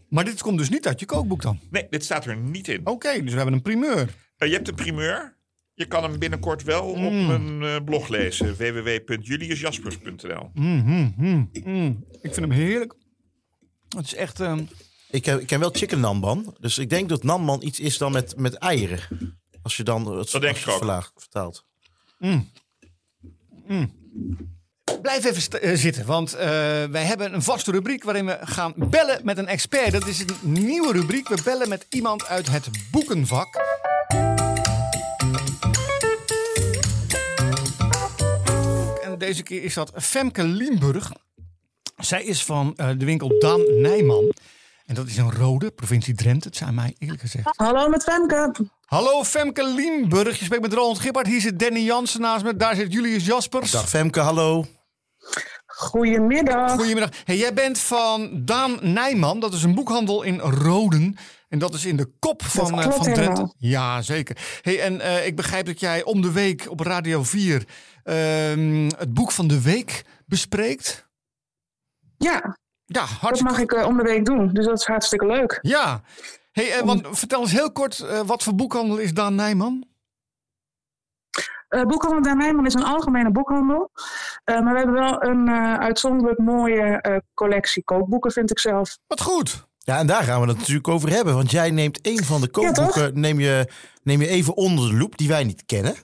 [0.10, 1.60] maar dit komt dus niet uit je kookboek dan.
[1.70, 2.88] Nee, dit staat er niet in.
[2.88, 4.16] Oké, dus we hebben een primeur.
[4.38, 5.38] Eh, je hebt een primeur.
[5.74, 7.28] Je kan hem binnenkort wel op Mm.
[7.28, 8.56] mijn eh, blog lezen.
[8.58, 12.06] www.juliusjaspers.nl Mm, mm, mm, mm.
[12.22, 12.96] Ik vind hem heerlijk.
[13.96, 14.40] Het is echt...
[14.40, 14.64] ehm,
[15.10, 16.56] Ik, ken- ik ken wel chicken nanban.
[16.60, 19.38] Dus ik denk dat nanban iets is dan met, met eieren.
[19.62, 20.78] Als je dan het, Dat denk als ik je het ook.
[20.78, 21.64] verlaagt, vertaalt.
[25.02, 26.48] Blijf even st- eh, zitten, want eh,
[26.86, 29.92] wij hebben een vaste rubriek waarin we gaan bellen met een expert.
[29.92, 31.28] Dat is een nieuwe rubriek.
[31.28, 33.58] We bellen met iemand uit het boekenvak.
[39.04, 41.12] En deze keer is dat Femke Limburg.
[41.98, 44.34] Zij is van eh, de winkel Daan Nijman.
[44.90, 46.48] En dat is een rode, provincie Drenthe.
[46.48, 47.50] Het zijn mij eerlijk gezegd.
[47.56, 48.70] Hallo met Femke.
[48.86, 50.40] Hallo Femke Limburg.
[50.40, 51.28] Je spreekt met Roland Gippard.
[51.28, 52.56] Hier zit Danny Jansen naast me.
[52.56, 53.72] Daar zit Julius Jaspers.
[53.72, 54.66] Dag Femke, hallo.
[55.66, 56.72] Goedemiddag.
[56.72, 57.10] Goedemiddag.
[57.24, 59.40] Hey, jij bent van Daan Nijman.
[59.40, 61.18] Dat is een boekhandel in Roden.
[61.50, 63.54] En dat is in de kop van, eh, van Drenthe.
[63.58, 64.60] Ja, zeker.
[64.62, 67.68] Hey, en eh, ik begrijp dat jij om de week op Radio 4
[68.04, 71.08] ehm, het boek van de week bespreekt.
[72.18, 72.58] Ja,
[72.92, 74.50] Ja, dat mag ik eh, om de week doen.
[74.54, 75.60] Dus dat is hartstikke leuk.
[75.62, 76.02] Ja.
[76.52, 79.88] Hey, eh, want vertel eens heel kort, eh, wat voor boekhandel is Daan Nijman?
[81.70, 83.92] Eh boekhandel Der Nijman is een algemene boekhandel.
[84.44, 88.98] Eh, maar we hebben wel een eh, uitzonderlijk mooie eh, collectie kookboeken, vind ik zelf.
[89.08, 89.68] Wat goed.
[89.78, 91.34] Ja, en daar gaan we het natuurlijk over hebben.
[91.34, 93.72] Want jij neemt een van de kookboeken neem je,
[94.04, 95.96] neem je even onder de loep die wij niet kennen.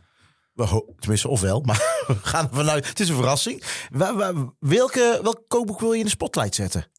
[0.99, 2.87] Tenminste, ofwel, maar we gaan ervan uit.
[2.87, 3.63] Het is een verrassing.
[4.59, 6.91] Welke, welk kookboek wil je in de spotlight zetten?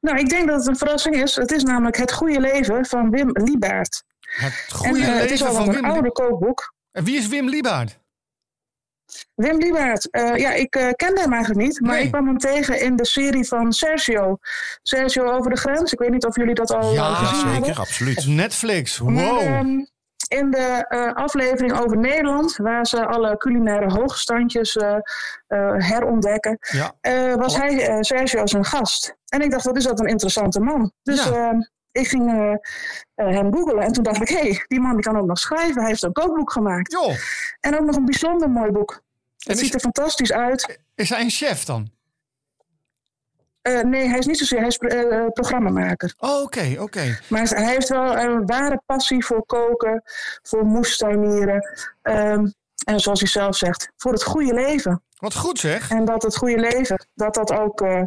[0.00, 1.36] Nou, ik denk dat het een verrassing is.
[1.36, 4.02] Het is namelijk Het Goede Leven van Wim Liebaert.
[4.20, 5.84] Het En goede eh, het is leven al van een Wim.
[5.90, 6.74] oude kookboek.
[6.92, 8.02] En wie is Wim Liebaard?
[9.34, 12.04] Wim Liebaert, eh, ja, ik eh, kende hem eigenlijk niet, maar Nee.
[12.04, 14.36] ik kwam hem tegen in de serie van Sergio.
[14.82, 15.92] Sergio over de grens.
[15.92, 17.64] Ik weet niet of jullie dat al Ja, gezien hebben.
[17.64, 18.18] Zeker, absoluut.
[18.18, 19.00] Op Netflix.
[19.00, 19.86] Maar, Wow.
[20.28, 24.96] In de eh, aflevering over Nederland, waar ze alle culinaire hoogstandjes eh,
[25.46, 26.94] eh, herontdekken, Ja.
[27.36, 29.16] was hij Sergio zijn gast.
[29.28, 30.92] En ik dacht, wat is dat een interessante man.
[31.02, 31.32] Dus Ja.
[31.32, 31.58] ehm,
[31.92, 32.58] ik ging
[33.14, 35.80] hem googlen en toen dacht ik, hé, hey, die man die kan ook nog schrijven.
[35.80, 36.92] Hij heeft een kookboek gemaakt.
[36.92, 37.14] Joh,
[37.60, 38.92] En ook nog een bijzonder mooi boek.
[38.92, 40.78] En Het ziet er fantastisch uit.
[40.94, 41.90] is hij een chef dan?
[43.64, 46.14] Eh, nee, hij is niet zozeer, hij is eh, programmamaker.
[46.18, 47.18] Oh, oké, oké.
[47.28, 50.02] Maar hij heeft wel een ware passie voor koken,
[50.42, 51.88] voor moestuinieren.
[52.02, 52.46] ehm,
[52.86, 55.02] en zoals hij zelf zegt, voor het goede leven.
[55.18, 55.90] Wat goed zeg.
[55.90, 58.02] En dat het goede leven, dat dat ook eh,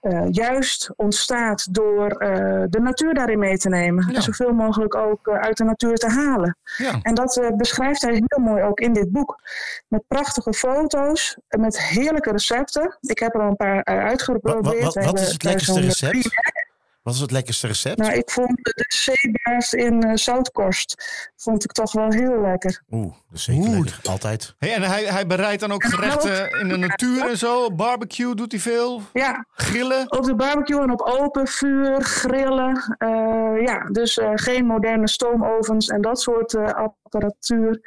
[0.00, 4.06] eh, juist ontstaat door eh, de natuur daarin mee te nemen.
[4.08, 4.14] Ja.
[4.14, 6.56] En zoveel mogelijk ook eh, uit de natuur te halen.
[6.76, 6.98] Ja.
[7.02, 9.40] En dat beschrijft hij heel mooi ook in dit boek.
[9.88, 12.98] Met prachtige foto's, en met heerlijke recepten.
[13.00, 14.94] Ik heb er al een paar uitgeprobeerd.
[14.94, 16.28] wat, wat, is het lekkerste recept?
[17.08, 17.98] Wat is het lekkerste recept?
[17.98, 21.04] nou, ik vond de zeebaars in eh, zoutkorst
[21.36, 22.82] vond ik toch wel heel lekker.
[22.90, 23.78] Oeh, dat is zeker Oeh.
[23.78, 23.98] lekker.
[24.10, 24.54] Altijd.
[24.58, 27.70] Hey, en hij, hij bereidt dan ook gerechten in de natuur en zo.
[27.74, 29.02] Barbecue doet hij veel.
[29.12, 30.12] Ja, Grillen.
[30.12, 32.96] op de barbecue en op open vuur, grillen.
[32.98, 37.80] eh, ja, dus eh, geen moderne stoomovens en dat soort eh, apparatuur.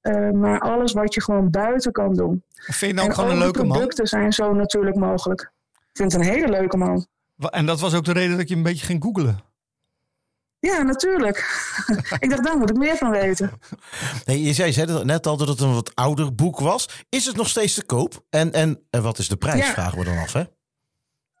[0.00, 2.44] Eh, maar alles wat je gewoon buiten kan doen.
[2.54, 3.76] Vind je nou en gewoon een leuke man?
[3.76, 5.40] producten zijn zo natuurlijk mogelijk.
[5.72, 7.06] Ik vind het een hele leuke man.
[7.38, 9.40] En dat was ook de reden dat je een beetje ging googelen.
[10.60, 11.36] Ja, natuurlijk.
[12.18, 13.50] ik dacht, daar moet ik meer van weten.
[14.24, 17.04] Nee, je zei zei net al dat het een wat ouder boek was.
[17.08, 18.24] Is het nog steeds te koop?
[18.30, 19.72] En, en, en wat is de prijs, Ja.
[19.72, 20.42] vragen we dan af, hè?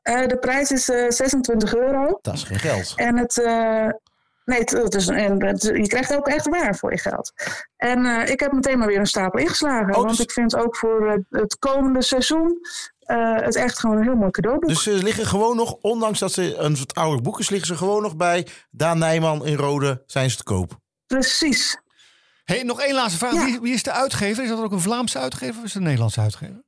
[0.02, 2.18] Eh, de prijs is eh, 26 euro.
[2.22, 2.92] Dat is geen geld.
[2.96, 3.38] En het.
[3.42, 3.88] eh,
[4.44, 7.32] nee, het, het is, en het- je krijgt ook echt waar voor je geld.
[7.76, 9.88] En eh, ik heb meteen maar weer een stapel ingeslagen.
[9.94, 12.58] Oh, want dus- ik vind ook voor het komende seizoen.
[13.08, 14.68] Eh, het echt gewoon een heel mooi cadeauboek.
[14.68, 17.76] Dus ze liggen gewoon nog, ondanks dat ze een wat ouder boek is, liggen ze
[17.76, 20.78] gewoon nog bij Daan Nijman in Rode, zijn ze te koop.
[21.06, 21.80] Precies.
[22.44, 23.32] Hey, nog één laatste vraag.
[23.32, 23.44] Ja.
[23.44, 24.42] Wie, wie is de uitgever?
[24.42, 26.64] Is dat ook een Vlaamse uitgever of is het een Nederlandse uitgever?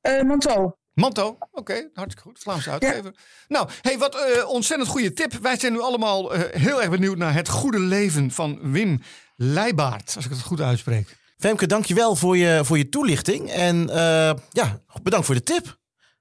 [0.00, 0.74] Eh Monto.
[0.92, 2.38] Manto, oké, hartstikke goed.
[2.38, 3.14] Vlaamse uitgever.
[3.48, 5.32] Nou, hey, wat eh, ontzettend goede tip.
[5.32, 9.02] Wij zijn nu allemaal eh, heel erg benieuwd naar het goede leven van Wim
[9.36, 11.16] Leijbaard, als ik het goed uitspreek.
[11.40, 13.50] Femke, dankjewel voor je, voor je toelichting.
[13.50, 15.78] En eh, ja, bedankt voor de tip.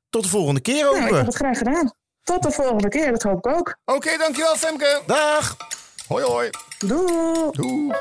[0.10, 1.26] Tot de volgende keer Nou, ik heb ook.
[1.26, 1.92] het graag gedaan.
[2.24, 3.76] Tot de volgende keer, dat hoop ik ook.
[3.86, 5.02] Oké, dankjewel Femke.
[5.06, 5.58] Dag!
[6.08, 6.50] Hoi hoi.
[6.80, 7.52] Doei.
[7.52, 7.92] Doei.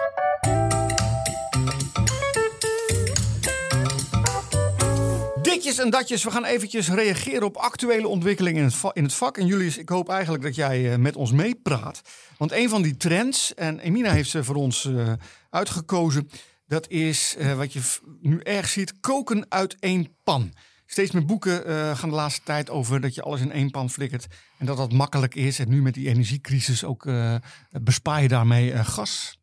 [5.43, 6.25] Ditjes en datjes.
[6.25, 9.37] We gaan eventjes reageren op actuele ontwikkelingen in het, va- in het vak.
[9.39, 12.01] En Julius, ik hoop eigenlijk dat jij eh, met ons meepraat.
[12.39, 15.13] Want een van die trends, en Emina heeft ze voor ons eh,
[15.51, 16.31] uitgekozen...
[16.69, 17.81] dat is eh, wat je
[18.21, 20.53] nu erg ziet, koken uit één pan.
[20.91, 23.91] Steeds meer boeken eh, gaan de laatste tijd over dat je alles in één pan
[23.91, 24.27] flikkert.
[24.59, 25.59] En dat dat makkelijk is.
[25.59, 27.35] En nu met die energiecrisis ook eh,
[27.71, 29.39] bespaar je daarmee eh, gas.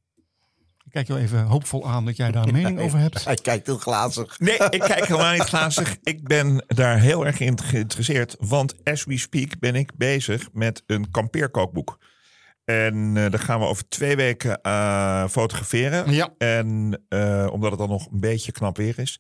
[0.86, 3.26] Ik kijk jou even hoopvol aan dat jij daar een mening over hebt.
[3.26, 4.39] Hij kijkt heel glazig.
[4.39, 5.97] Nee, ik kijk helemaal niet glazig.
[6.03, 8.36] Ik ben daar heel erg in geïnteresseerd.
[8.39, 11.97] Want as we speak ben ik bezig met een kampeerkookboek.
[12.66, 16.11] En eh daar gaan we over twee weken eh, fotograferen.
[16.11, 16.34] Ja.
[16.38, 19.20] En eh, omdat het dan nog een beetje knap weer is,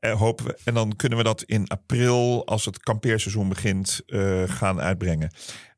[0.00, 0.58] hopen we.
[0.64, 4.00] En dan kunnen we dat in april, als het kampeerseizoen begint,
[4.46, 5.30] gaan uitbrengen.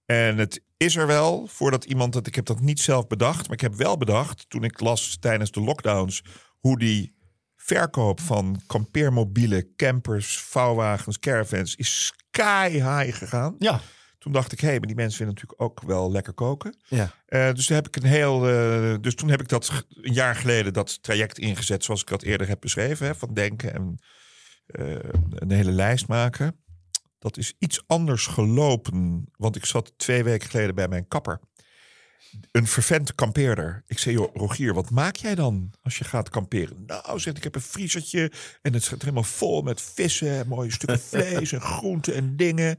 [0.07, 3.57] En het is er wel, voordat iemand dat ik heb dat niet zelf bedacht, maar
[3.57, 6.23] ik heb wel bedacht toen ik las tijdens de lockdowns
[6.59, 7.15] hoe die
[7.57, 13.55] verkoop van kampeermobielen, campers, vouwwagens, caravans is sky high gegaan.
[13.59, 13.81] Ja,
[14.19, 16.77] Toen dacht ik, hé, maar die mensen willen natuurlijk ook wel lekker koken.
[16.89, 17.11] Ja.
[17.27, 20.35] Eh, dus, toen heb ik een heel, eh, dus toen heb ik dat een jaar
[20.35, 23.07] geleden dat traject ingezet zoals ik dat eerder heb beschreven.
[23.07, 23.99] Hè, van denken en
[24.67, 24.97] eh,
[25.35, 26.57] een hele lijst maken.
[27.19, 29.29] Dat is iets anders gelopen.
[29.37, 31.41] Want ik zat twee weken geleden bij mijn kapper.
[32.53, 33.83] Een vervente kampeerder.
[33.87, 36.85] Ik zei, joh, Rogier, wat maak jij dan als je gaat kamperen?
[36.87, 41.01] Nou, zegt ik heb een vriezertje en het staat helemaal vol met vissen, mooie stukken
[41.11, 42.79] vlees en groenten en dingen.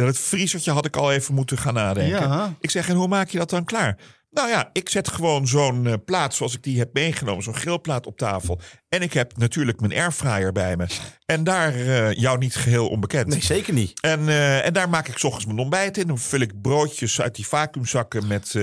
[0.00, 2.28] Dat het vriezertje had ik al even moeten gaan nadenken.
[2.28, 2.54] Ja.
[2.60, 3.96] Ik zeg, en hoe maak je dat dan klaar?
[4.30, 8.06] Nou ja, ik zet gewoon zo'n eh, plaat zoals ik die heb meegenomen, zo'n grillplaat
[8.06, 8.60] op tafel.
[8.88, 10.86] En ik heb natuurlijk mijn airfryer bij me.
[11.26, 13.26] En daar, eh, jou niet geheel onbekend.
[13.26, 14.00] Nee, zeker niet.
[14.00, 16.06] En, eh, en daar maak ik 's ochtends mijn ontbijt in.
[16.06, 18.54] Dan vul ik broodjes uit die vacuümzakken met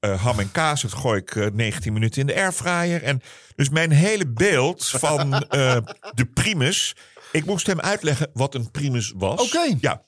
[0.00, 0.82] ham en kaas.
[0.82, 3.02] Dat gooi ik eh, 19 minuten in de airfryer.
[3.02, 3.22] En
[3.54, 5.30] dus mijn hele beeld van
[6.14, 6.96] de primus.
[7.32, 9.40] Ik moest hem uitleggen wat een primus was.
[9.40, 9.76] Oké.
[9.80, 10.02] Ja,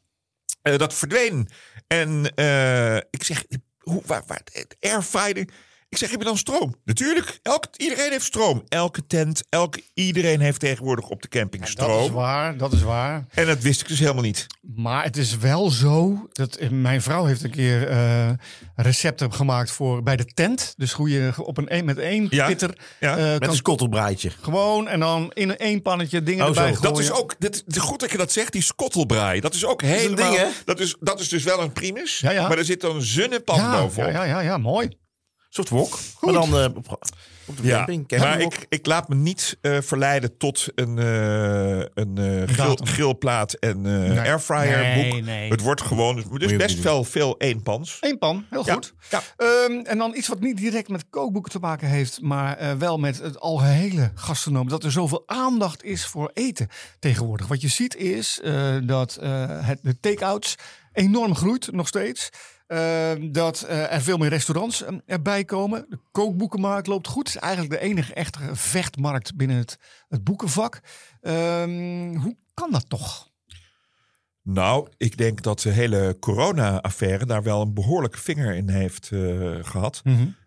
[0.62, 1.48] dat verdween.
[1.86, 3.44] En eh, ik zeg,
[3.78, 4.42] hoe, waar, waar,
[4.80, 5.48] airfryer.
[5.90, 6.74] Ik zeg, heb je dan stroom?
[6.84, 7.38] Natuurlijk.
[7.42, 8.62] Elk, iedereen heeft stroom.
[8.68, 12.12] Elke tent, elke, iedereen heeft tegenwoordig op de camping dat is stroom.
[12.12, 13.24] waar, dat is waar.
[13.34, 14.46] En dat wist ik dus helemaal niet.
[14.74, 18.30] Maar het is wel zo dat eh, mijn vrouw heeft een keer eh,
[18.76, 20.74] recepten gemaakt voor bij de tent.
[20.76, 23.16] Dus hoe je op een, een- met één Ja, pitter ja.
[23.16, 24.30] eh, Met kan een skottelbraaitje.
[24.40, 26.80] gewoon en dan in één pannetje dingen Oh, erbij zo.
[26.80, 26.94] gooien.
[26.94, 29.40] Dat is ook, dit, is goed dat je dat zegt, die skottelbraai.
[29.40, 30.30] Dat is ook helemaal...
[30.30, 30.46] ding, hè?
[30.64, 32.48] dat, is, dat is dus wel een primus, Ja, ja.
[32.48, 34.10] maar er zit dan een zonnepan ja, bovenop.
[34.10, 34.88] ja, ja, ja, ja, mooi.
[35.66, 35.98] Soort wok.
[36.20, 36.76] Maar dan eh, op,
[37.46, 38.10] op de Ja, camping.
[38.10, 38.54] maar campingwok.
[38.54, 44.18] ik, ik laat me niet eh, verleiden tot een, eh, een grill, grillplaat en Nee.
[44.20, 45.24] airfryer Nee, boek.
[45.24, 45.50] nee.
[45.50, 47.96] Het wordt gewoon, dus best wel veel eenpans.
[48.00, 48.94] Eén pan, heel Ja, goed.
[49.10, 49.22] ja.
[49.36, 53.18] Ehm, en dan iets wat niet direct met kookboeken te maken heeft, maar wel met
[53.18, 54.68] het algehele gastronoom.
[54.68, 57.46] Dat er zoveel aandacht is voor eten tegenwoordig.
[57.46, 58.40] Wat je ziet is
[58.84, 60.54] dat het, de take-outs
[60.92, 62.28] enorm groeit nog steeds.
[62.68, 65.86] Ehm, dat eh, er veel meer restaurants eh, erbij komen.
[65.88, 67.26] De kookboekenmarkt loopt goed.
[67.26, 70.80] Het is eigenlijk de enige echte vechtmarkt binnen het, het boekenvak.
[71.20, 73.30] Ehm, hoe kan dat toch?
[74.42, 79.18] Nou, ik denk dat de hele corona-affaire daar wel een behoorlijke vinger in heeft eh,
[79.62, 80.02] gehad.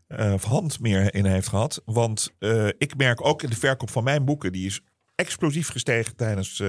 [0.07, 1.81] eh, of hand meer in heeft gehad.
[1.85, 2.33] Want
[2.77, 4.81] ik merk ook in de verkoop van mijn boeken, die is
[5.15, 6.63] explosief gestegen tijdens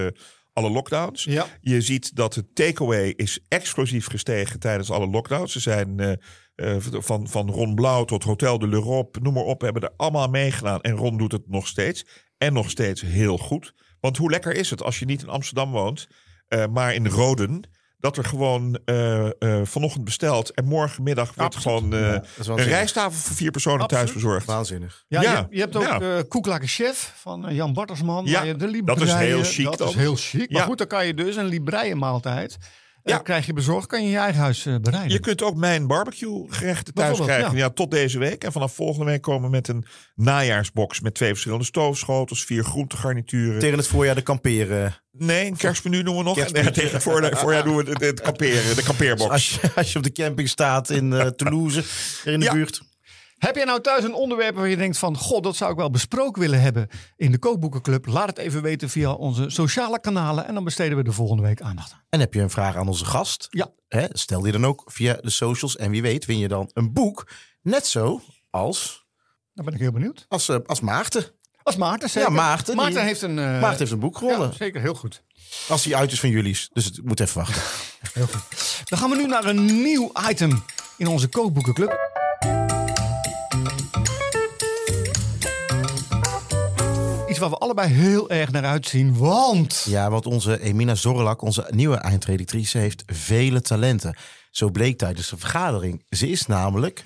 [0.52, 1.24] alle lockdowns.
[1.24, 1.46] Ja.
[1.60, 5.52] Je ziet dat de takeaway is explosief gestegen tijdens alle lockdowns.
[5.52, 6.12] Ze zijn eh,
[6.54, 10.22] eh, van, van Ron Blauw tot Hotel de l'Europe, noem maar op, hebben er allemaal
[10.22, 10.80] aan meegedaan.
[10.80, 12.04] En Ron doet het nog steeds.
[12.38, 13.74] En nog steeds heel goed.
[14.00, 16.08] Want hoe lekker is het als je niet in Amsterdam woont,
[16.48, 17.70] eh, maar in Roden.
[18.02, 19.32] Dat er gewoon eh, eh,
[19.64, 21.78] vanochtend besteld en morgenmiddag wordt Absoluut.
[21.78, 24.04] gewoon eh, Ja, is een rijsttafel voor vier personen Absoluut.
[24.04, 24.46] thuis bezorgd.
[24.46, 25.04] Waanzinnig.
[25.08, 26.00] Ja, Ja, Je, hebt, je hebt ook ja.
[26.00, 28.24] eh Koeklaken Chef van Jan Bartersman.
[28.26, 29.88] Ja, je de dat is heel chic Dat dan.
[29.88, 30.50] is heel chic.
[30.50, 30.66] Maar Ja.
[30.66, 32.58] goed, dan kan je dus een libreienmaaltijd...
[33.04, 33.14] Ja.
[33.14, 33.18] Ja.
[33.18, 35.12] krijg je bezorgd, kan je in je eigen huis eh, bereiden.
[35.12, 37.50] Je kunt ook mijn barbecue gerechten thuis krijgen.
[37.52, 37.58] ja.
[37.58, 37.70] Ja.
[37.70, 38.44] tot deze week.
[38.44, 39.84] En vanaf volgende week komen we met een
[40.14, 43.58] najaarsbox met twee verschillende stoofschotels, vier groentegarnituren.
[43.60, 44.96] Tegen het voorjaar de kamperen.
[45.12, 46.34] Nee, een kerstmenu doen we nog.
[46.36, 46.64] Kerstmenu.
[46.64, 49.30] Nee, tegen het voorjaar, voorjaar doen we het, het kamperen, de kampeerbox.
[49.36, 51.82] Als je, als je op de camping staat in eh, Toulouse,
[52.24, 52.52] in de Ja.
[52.52, 52.82] buurt.
[53.42, 55.16] Heb je nou thuis een onderwerp waar je denkt van...
[55.16, 58.06] God, dat zou ik wel besproken willen hebben in de Kookboekenclub?
[58.06, 60.46] Laat het even weten via onze sociale kanalen.
[60.46, 62.02] En dan besteden we de volgende week aandacht aan.
[62.08, 63.46] En heb je een vraag aan onze gast?
[63.50, 63.68] Ja.
[63.88, 65.76] Hè, stel die dan ook via de socials.
[65.76, 67.28] En wie weet win je dan een boek.
[67.62, 68.20] Net zo
[68.50, 69.06] als,
[69.54, 70.24] Dan ben ik heel benieuwd.
[70.28, 71.24] als, eh, als Maarten.
[71.62, 72.28] Als Maarten zeker.
[72.30, 73.38] Ja, Maarten, die- Maarten heeft een...
[73.38, 74.48] eh, Maarten heeft een boek gewonnen.
[74.48, 75.22] ja, zeker, heel goed.
[75.68, 76.58] Als die uit is van jullie.
[76.72, 77.62] Dus het moet even wachten.
[78.88, 80.64] Dan gaan we nu naar een nieuw item
[80.96, 82.10] in onze kookboekenclub.
[87.42, 89.84] Waar we allebei heel erg naar uitzien, want...
[89.88, 94.16] Ja, want onze Emina Zorlak, onze nieuwe eindredactrice, heeft vele talenten.
[94.50, 96.04] Zo bleek tijdens de vergadering.
[96.10, 97.04] Ze is namelijk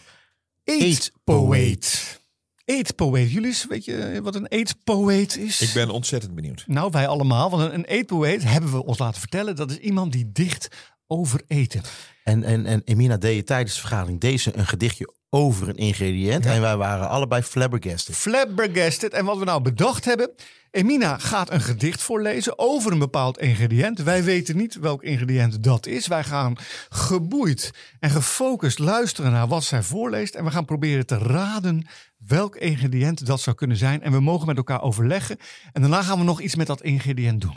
[0.65, 2.21] Eetpoëet.
[2.65, 3.31] Eetpoëet.
[3.31, 5.61] Jullie, weet je wat een eetpoëet is?
[5.61, 6.65] Ik ben ontzettend benieuwd.
[6.67, 7.51] Nou, wij allemaal.
[7.51, 10.69] Want een, een eetpoëet, hebben we ons laten vertellen, dat is iemand die dicht
[11.07, 11.83] over eten.
[12.25, 16.47] En, en, en Emina deed tijdens de vergadering deze een gedichtje over een ingrediënt.
[16.47, 18.17] En wij waren allebei flabbergasted.
[18.17, 19.13] Flabbergasted.
[19.13, 20.31] En wat we nou bedacht hebben.
[20.71, 24.03] Emina gaat een gedicht voorlezen over een bepaald ingrediënt.
[24.03, 26.07] Wij weten niet welk ingrediënt dat is.
[26.07, 26.57] Wij gaan
[26.89, 30.35] geboeid en gefocust luisteren naar wat zij voorleest.
[30.35, 34.03] En we gaan proberen te raden welk ingrediënt dat zou kunnen zijn.
[34.03, 35.37] En we mogen met elkaar overleggen.
[35.73, 37.57] En daarna gaan we nog iets met dat ingrediënt doen.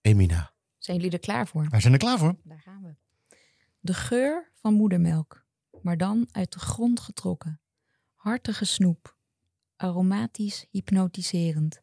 [0.00, 0.52] Emina.
[0.78, 1.66] Zijn jullie er klaar voor?
[1.70, 2.34] Wij zijn er klaar voor.
[2.44, 2.94] Daar gaan we.
[3.80, 5.41] De geur van moedermelk,
[5.82, 7.60] maar dan uit de grond getrokken.
[8.14, 9.16] Hartige snoep,
[9.76, 11.80] aromatisch hypnotiserend.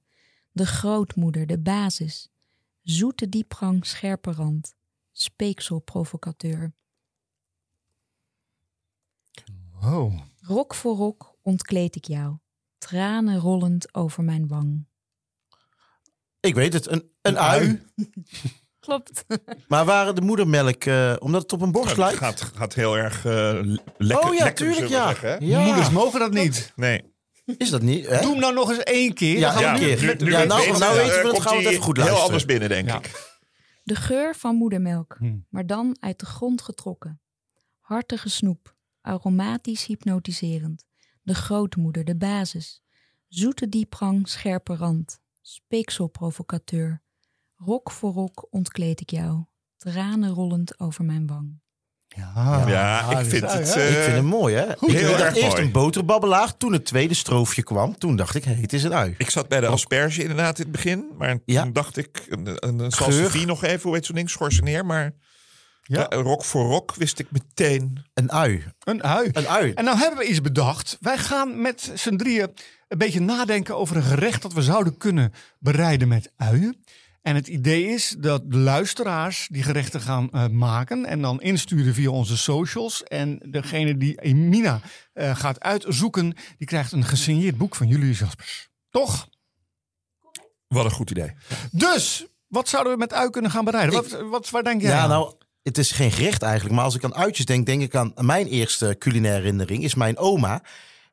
[0.51, 2.29] De grootmoeder, de basis.
[2.81, 4.75] Zoete diepgang, scherpe rand.
[5.11, 6.73] Speekselprovocateur.
[9.71, 10.19] Wow.
[10.41, 12.37] Rok voor rok ontkleed ik jou.
[12.77, 14.87] Tranen rollend over mijn wang.
[16.39, 17.81] Ik weet het, een, een ui.
[18.89, 19.25] Klopt.
[19.67, 22.17] Maar waren de moedermelk, eh, omdat het op een borst Het lijkt?
[22.17, 23.59] gaat, gaat heel erg eh,
[23.97, 24.27] lekker.
[24.27, 25.07] oh ja, lekker, tuurlijk ja.
[25.07, 25.63] zeggen, ja.
[25.63, 26.71] Moeders mogen dat niet.
[26.75, 27.03] Nee.
[27.57, 28.07] Is dat niet?
[28.07, 28.21] Hè?
[28.21, 29.37] Doe hem nou nog eens één keer.
[29.39, 30.05] Ja, nu keer.
[30.05, 31.83] met- Ja, we nou- weten, nou eh, weten we het, komt gaan we het even
[31.83, 32.25] goed Heel luisteren.
[32.25, 32.97] anders binnen, denk Ja.
[32.97, 33.37] ik.
[33.83, 35.37] De geur van moedermelk, Hm.
[35.49, 37.21] maar dan uit de grond getrokken.
[37.79, 40.85] Hartige snoep, aromatisch hypnotiserend.
[41.21, 42.81] De grootmoeder, de basis.
[43.27, 45.19] Zoete diepgang, scherpe rand.
[45.41, 47.01] Speekselprovocateur.
[47.65, 49.43] Rok voor rok ontkleed ik jou.
[49.77, 51.59] Tranen rollend over mijn wang.
[52.07, 54.65] Ja, Ja, ik vind het, eh, ik vind hem mooi, hè?
[54.79, 55.61] heel ik dacht erg eerst mooi.
[55.63, 57.97] een boterbabbelaar, toen het tweede stroofje kwam.
[57.97, 59.15] Toen dacht ik, hé, het is een ui.
[59.17, 61.05] Ik zat bij de asperge inderdaad in het begin.
[61.17, 61.63] Maar Ja.
[61.63, 64.29] toen dacht ik, een, een, salsifie nog even, hoe heet zo'n ding?
[64.29, 64.85] Schorseneer.
[64.85, 65.11] Maar
[65.81, 66.05] Ja.
[66.09, 66.15] ja.
[66.21, 68.05] rok voor rok wist ik meteen.
[68.13, 68.63] Een ui.
[68.79, 69.29] Een ui.
[69.33, 69.71] Een ui.
[69.73, 70.97] En nou hebben we iets bedacht.
[70.99, 72.51] Wij gaan met z'n drieën
[72.87, 76.83] een beetje nadenken over een gerecht dat we zouden kunnen bereiden met uien.
[77.21, 81.93] En het idee is dat de luisteraars die gerechten gaan eh, maken en dan insturen
[81.93, 83.03] via onze socials.
[83.03, 84.81] En degene die Emina
[85.13, 88.69] eh, gaat uitzoeken, die krijgt een gesigneerd boek van Julius Jaspers.
[88.89, 89.27] Toch?
[90.67, 91.33] Wat een goed idee.
[91.71, 93.93] Dus, wat zouden we met ui kunnen gaan bereiden?
[93.95, 95.09] Wat, wat, waar denk jij Ja, aan?
[95.09, 96.75] nou, het is geen gerecht eigenlijk.
[96.75, 99.83] Maar als ik aan uitjes denk, denk ik aan mijn eerste culinaire herinnering.
[99.83, 100.61] Is mijn oma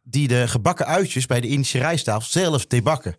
[0.03, 3.15] die de gebakken uitjes bij de Indische rijsttafel zelf deed bakken.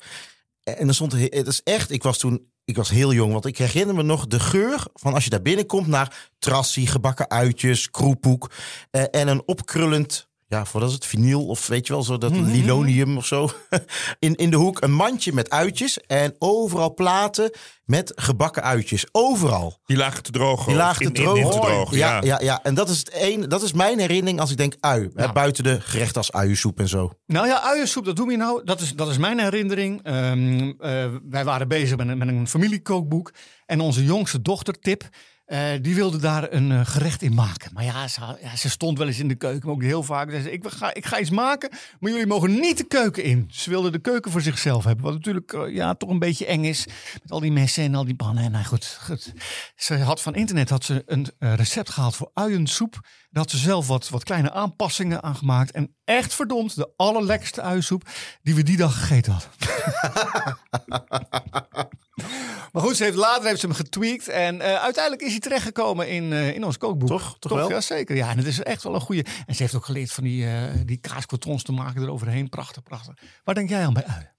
[0.64, 3.46] En dan stond er, het is echt, ik was toen, ik was heel jong, want
[3.46, 7.90] ik herinner me nog de geur van als je daar binnenkomt naar trassie, gebakken uitjes,
[7.90, 8.52] kroephoek
[8.92, 12.18] eh, en een opkrullend, ja, voor dat is het vinyl of weet je wel, zo
[12.18, 13.50] dat linoleum of zo.
[14.20, 17.52] In, in de hoek een mandje met uitjes en overal platen
[17.86, 19.06] met gebakken uitjes.
[19.12, 19.80] Overal.
[19.86, 20.68] Die lagen te drogen.
[20.68, 21.42] Die lagen te in- in- drogen.
[21.44, 22.22] in te drogen, ja, ja.
[22.24, 22.40] ja.
[22.42, 25.10] Ja, en dat is, het een, dat is mijn herinnering als ik denk ui.
[25.14, 25.32] Hè, Ja.
[25.32, 27.12] buiten de gerechten als uiensoep en zo.
[27.26, 28.62] Nou ja, uiensoep, dat doen we nou.
[28.66, 30.04] Dat is, dat is mijn herinnering.
[30.04, 33.34] Ehm, eh, wij waren bezig met een, met een familiekookboek.
[33.66, 35.10] En onze jongste dochter, Tip,
[35.48, 37.72] eh, die wilde daar een eh, gerecht in maken.
[37.74, 40.30] Maar ja ze, ja, ze stond wel eens in de keuken, maar ook heel vaak.
[40.30, 41.70] Zei ze, ik, ga, ik ga iets maken,
[42.00, 43.48] maar jullie mogen niet de keuken in.
[43.52, 45.06] Ze wilde de keuken voor zichzelf hebben.
[45.06, 46.86] Wat natuurlijk eh, ja, toch een beetje eng is.
[47.22, 48.44] Met al die messen en al die pannen.
[48.44, 49.34] En nou goed, goed.
[49.76, 52.94] Ze had van internet had ze een recept gehaald voor uiensoep.
[53.30, 55.72] Daar had ze zelf wat, wat kleine aanpassingen aan gemaakt.
[55.72, 58.10] En echt verdomd, de allerlekkerste uiensoep
[58.42, 59.50] die we die dag gegeten hadden.
[62.78, 64.28] maar goed, ze heeft, later heeft ze hem getweakt.
[64.28, 67.08] En eh, uiteindelijk is hij terechtgekomen in, eh, in ons kookboek.
[67.08, 67.40] Toch?
[67.40, 67.70] Toch wel?
[67.70, 68.16] Ja, zeker.
[68.16, 69.26] Ja, en het is echt wel een goede.
[69.46, 72.50] En ze heeft ook geleerd van die, eh die te maken eroverheen.
[72.50, 73.16] Prachtig, prachtig.
[73.44, 74.30] Waar denk jij aan bij ui?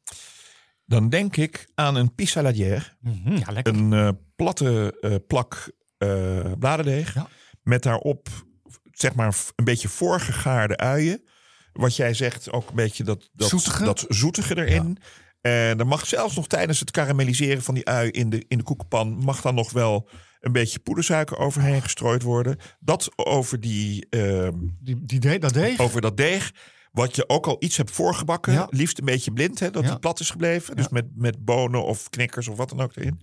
[0.84, 2.82] Dan denk ik aan een pissaladière.
[3.24, 3.74] Ja, lekker.
[3.74, 4.95] Een platte
[5.26, 5.70] plak
[6.59, 7.14] bladerdeeg.
[7.14, 7.28] Ja.
[7.62, 8.28] Met daarop
[8.93, 11.26] zeg maar een beetje voorgegaarde uien.
[11.72, 13.84] Wat jij zegt, ook een beetje dat, dat, Zoetige.
[13.84, 14.99] dat zoetige erin.
[15.49, 18.64] En er mag zelfs nog tijdens het karamelliseren van die ui in de, in de
[18.64, 19.09] koekenpan...
[19.24, 20.09] mag dan nog wel
[20.40, 22.57] een beetje poedersuiker overheen gestrooid worden.
[22.80, 25.78] Dat over, die, ehm, Die, die dat deeg.
[25.80, 26.53] over dat deeg...
[26.92, 28.53] Wat je ook al iets hebt voorgebakken.
[28.53, 28.66] Ja.
[28.70, 29.88] Liefst een beetje blind, hè, dat Ja.
[29.90, 30.76] die plat is gebleven.
[30.76, 30.90] Dus Ja.
[30.92, 33.20] met, met bonen of knikkers of wat dan ook erin.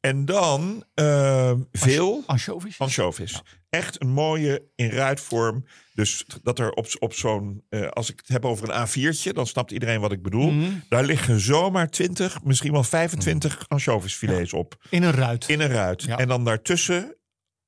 [0.00, 2.78] En dan ehm, veel Anchovies.
[2.78, 3.42] ansjovis.
[3.74, 5.64] Echt een mooie in ruitvorm.
[5.94, 9.46] Dus dat er op, op zo'n, eh, als ik het heb over een A4'tje, dan
[9.46, 10.50] snapt iedereen wat ik bedoel.
[10.50, 10.70] Mhm.
[10.88, 14.86] Daar liggen zomaar 20, misschien wel 25 ansjovisfilets op.
[14.90, 15.48] In een ruit.
[15.48, 16.02] In een ruit.
[16.02, 16.18] Ja.
[16.18, 17.16] En dan daartussen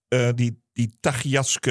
[0.09, 1.71] eh, die, die tagliaske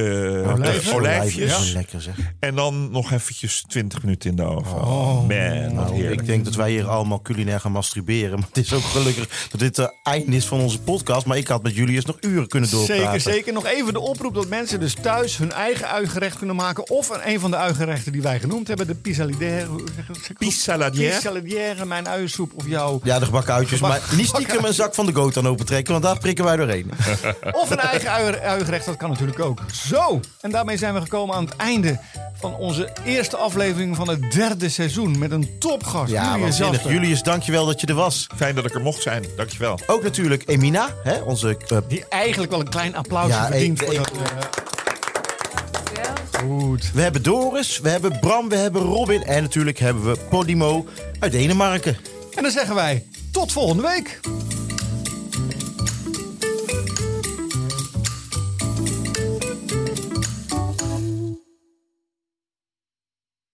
[0.53, 0.89] Olijven.
[0.91, 1.67] eh, olijfjes.
[1.67, 2.15] Zo lekker zeg.
[2.39, 4.75] En dan nog eventjes 20 minuten in de oven.
[4.75, 5.27] Oh.
[5.27, 6.21] Man, wat Nou, heerlijk.
[6.21, 8.39] ik denk dat wij hier allemaal culinair gaan masturberen.
[8.39, 11.25] Maar het is ook gelukkig dat dit het einde is van onze podcast.
[11.25, 13.03] Maar ik had met Julius nog uren kunnen doorpraten.
[13.21, 13.53] Zeker, zeker.
[13.53, 16.89] Nog even de oproep dat mensen dus thuis hun eigen uigerecht kunnen maken.
[16.89, 18.87] Of een, een van de uigerechten die wij genoemd hebben.
[18.87, 20.37] De dat?
[20.37, 21.13] Pissaladière.
[21.13, 22.99] Pissaladière, mijn uiensoep of jouw...
[23.03, 23.79] Ja, de gebakken uitjes.
[23.79, 25.91] Maar niet stiekem een zak van de goot aan opentrekken.
[25.91, 26.91] Want daar prikken wij doorheen.
[27.61, 29.59] Of een eigen ui- uigerecht dat kan natuurlijk ook.
[29.71, 31.99] Zo, en daarmee zijn we gekomen aan het einde
[32.39, 36.11] van onze eerste aflevering van het derde seizoen met een topgast.
[36.11, 36.81] Ja, Julius.
[36.83, 38.27] Julius, dankjewel dat je er was.
[38.35, 39.25] Fijn dat ik er mocht zijn.
[39.37, 39.79] Dankjewel.
[39.87, 43.79] Ook natuurlijk Emina, hè, onze eh, Die eigenlijk wel een klein applaus Ja, verdient.
[43.83, 44.19] voor ik- dat, eh,
[46.39, 46.91] Goed.
[46.93, 50.85] We hebben Doris, we hebben Bram, we hebben Robin en natuurlijk hebben we Podimo
[51.19, 51.97] uit Denemarken.
[52.35, 54.19] En dan zeggen wij tot volgende week.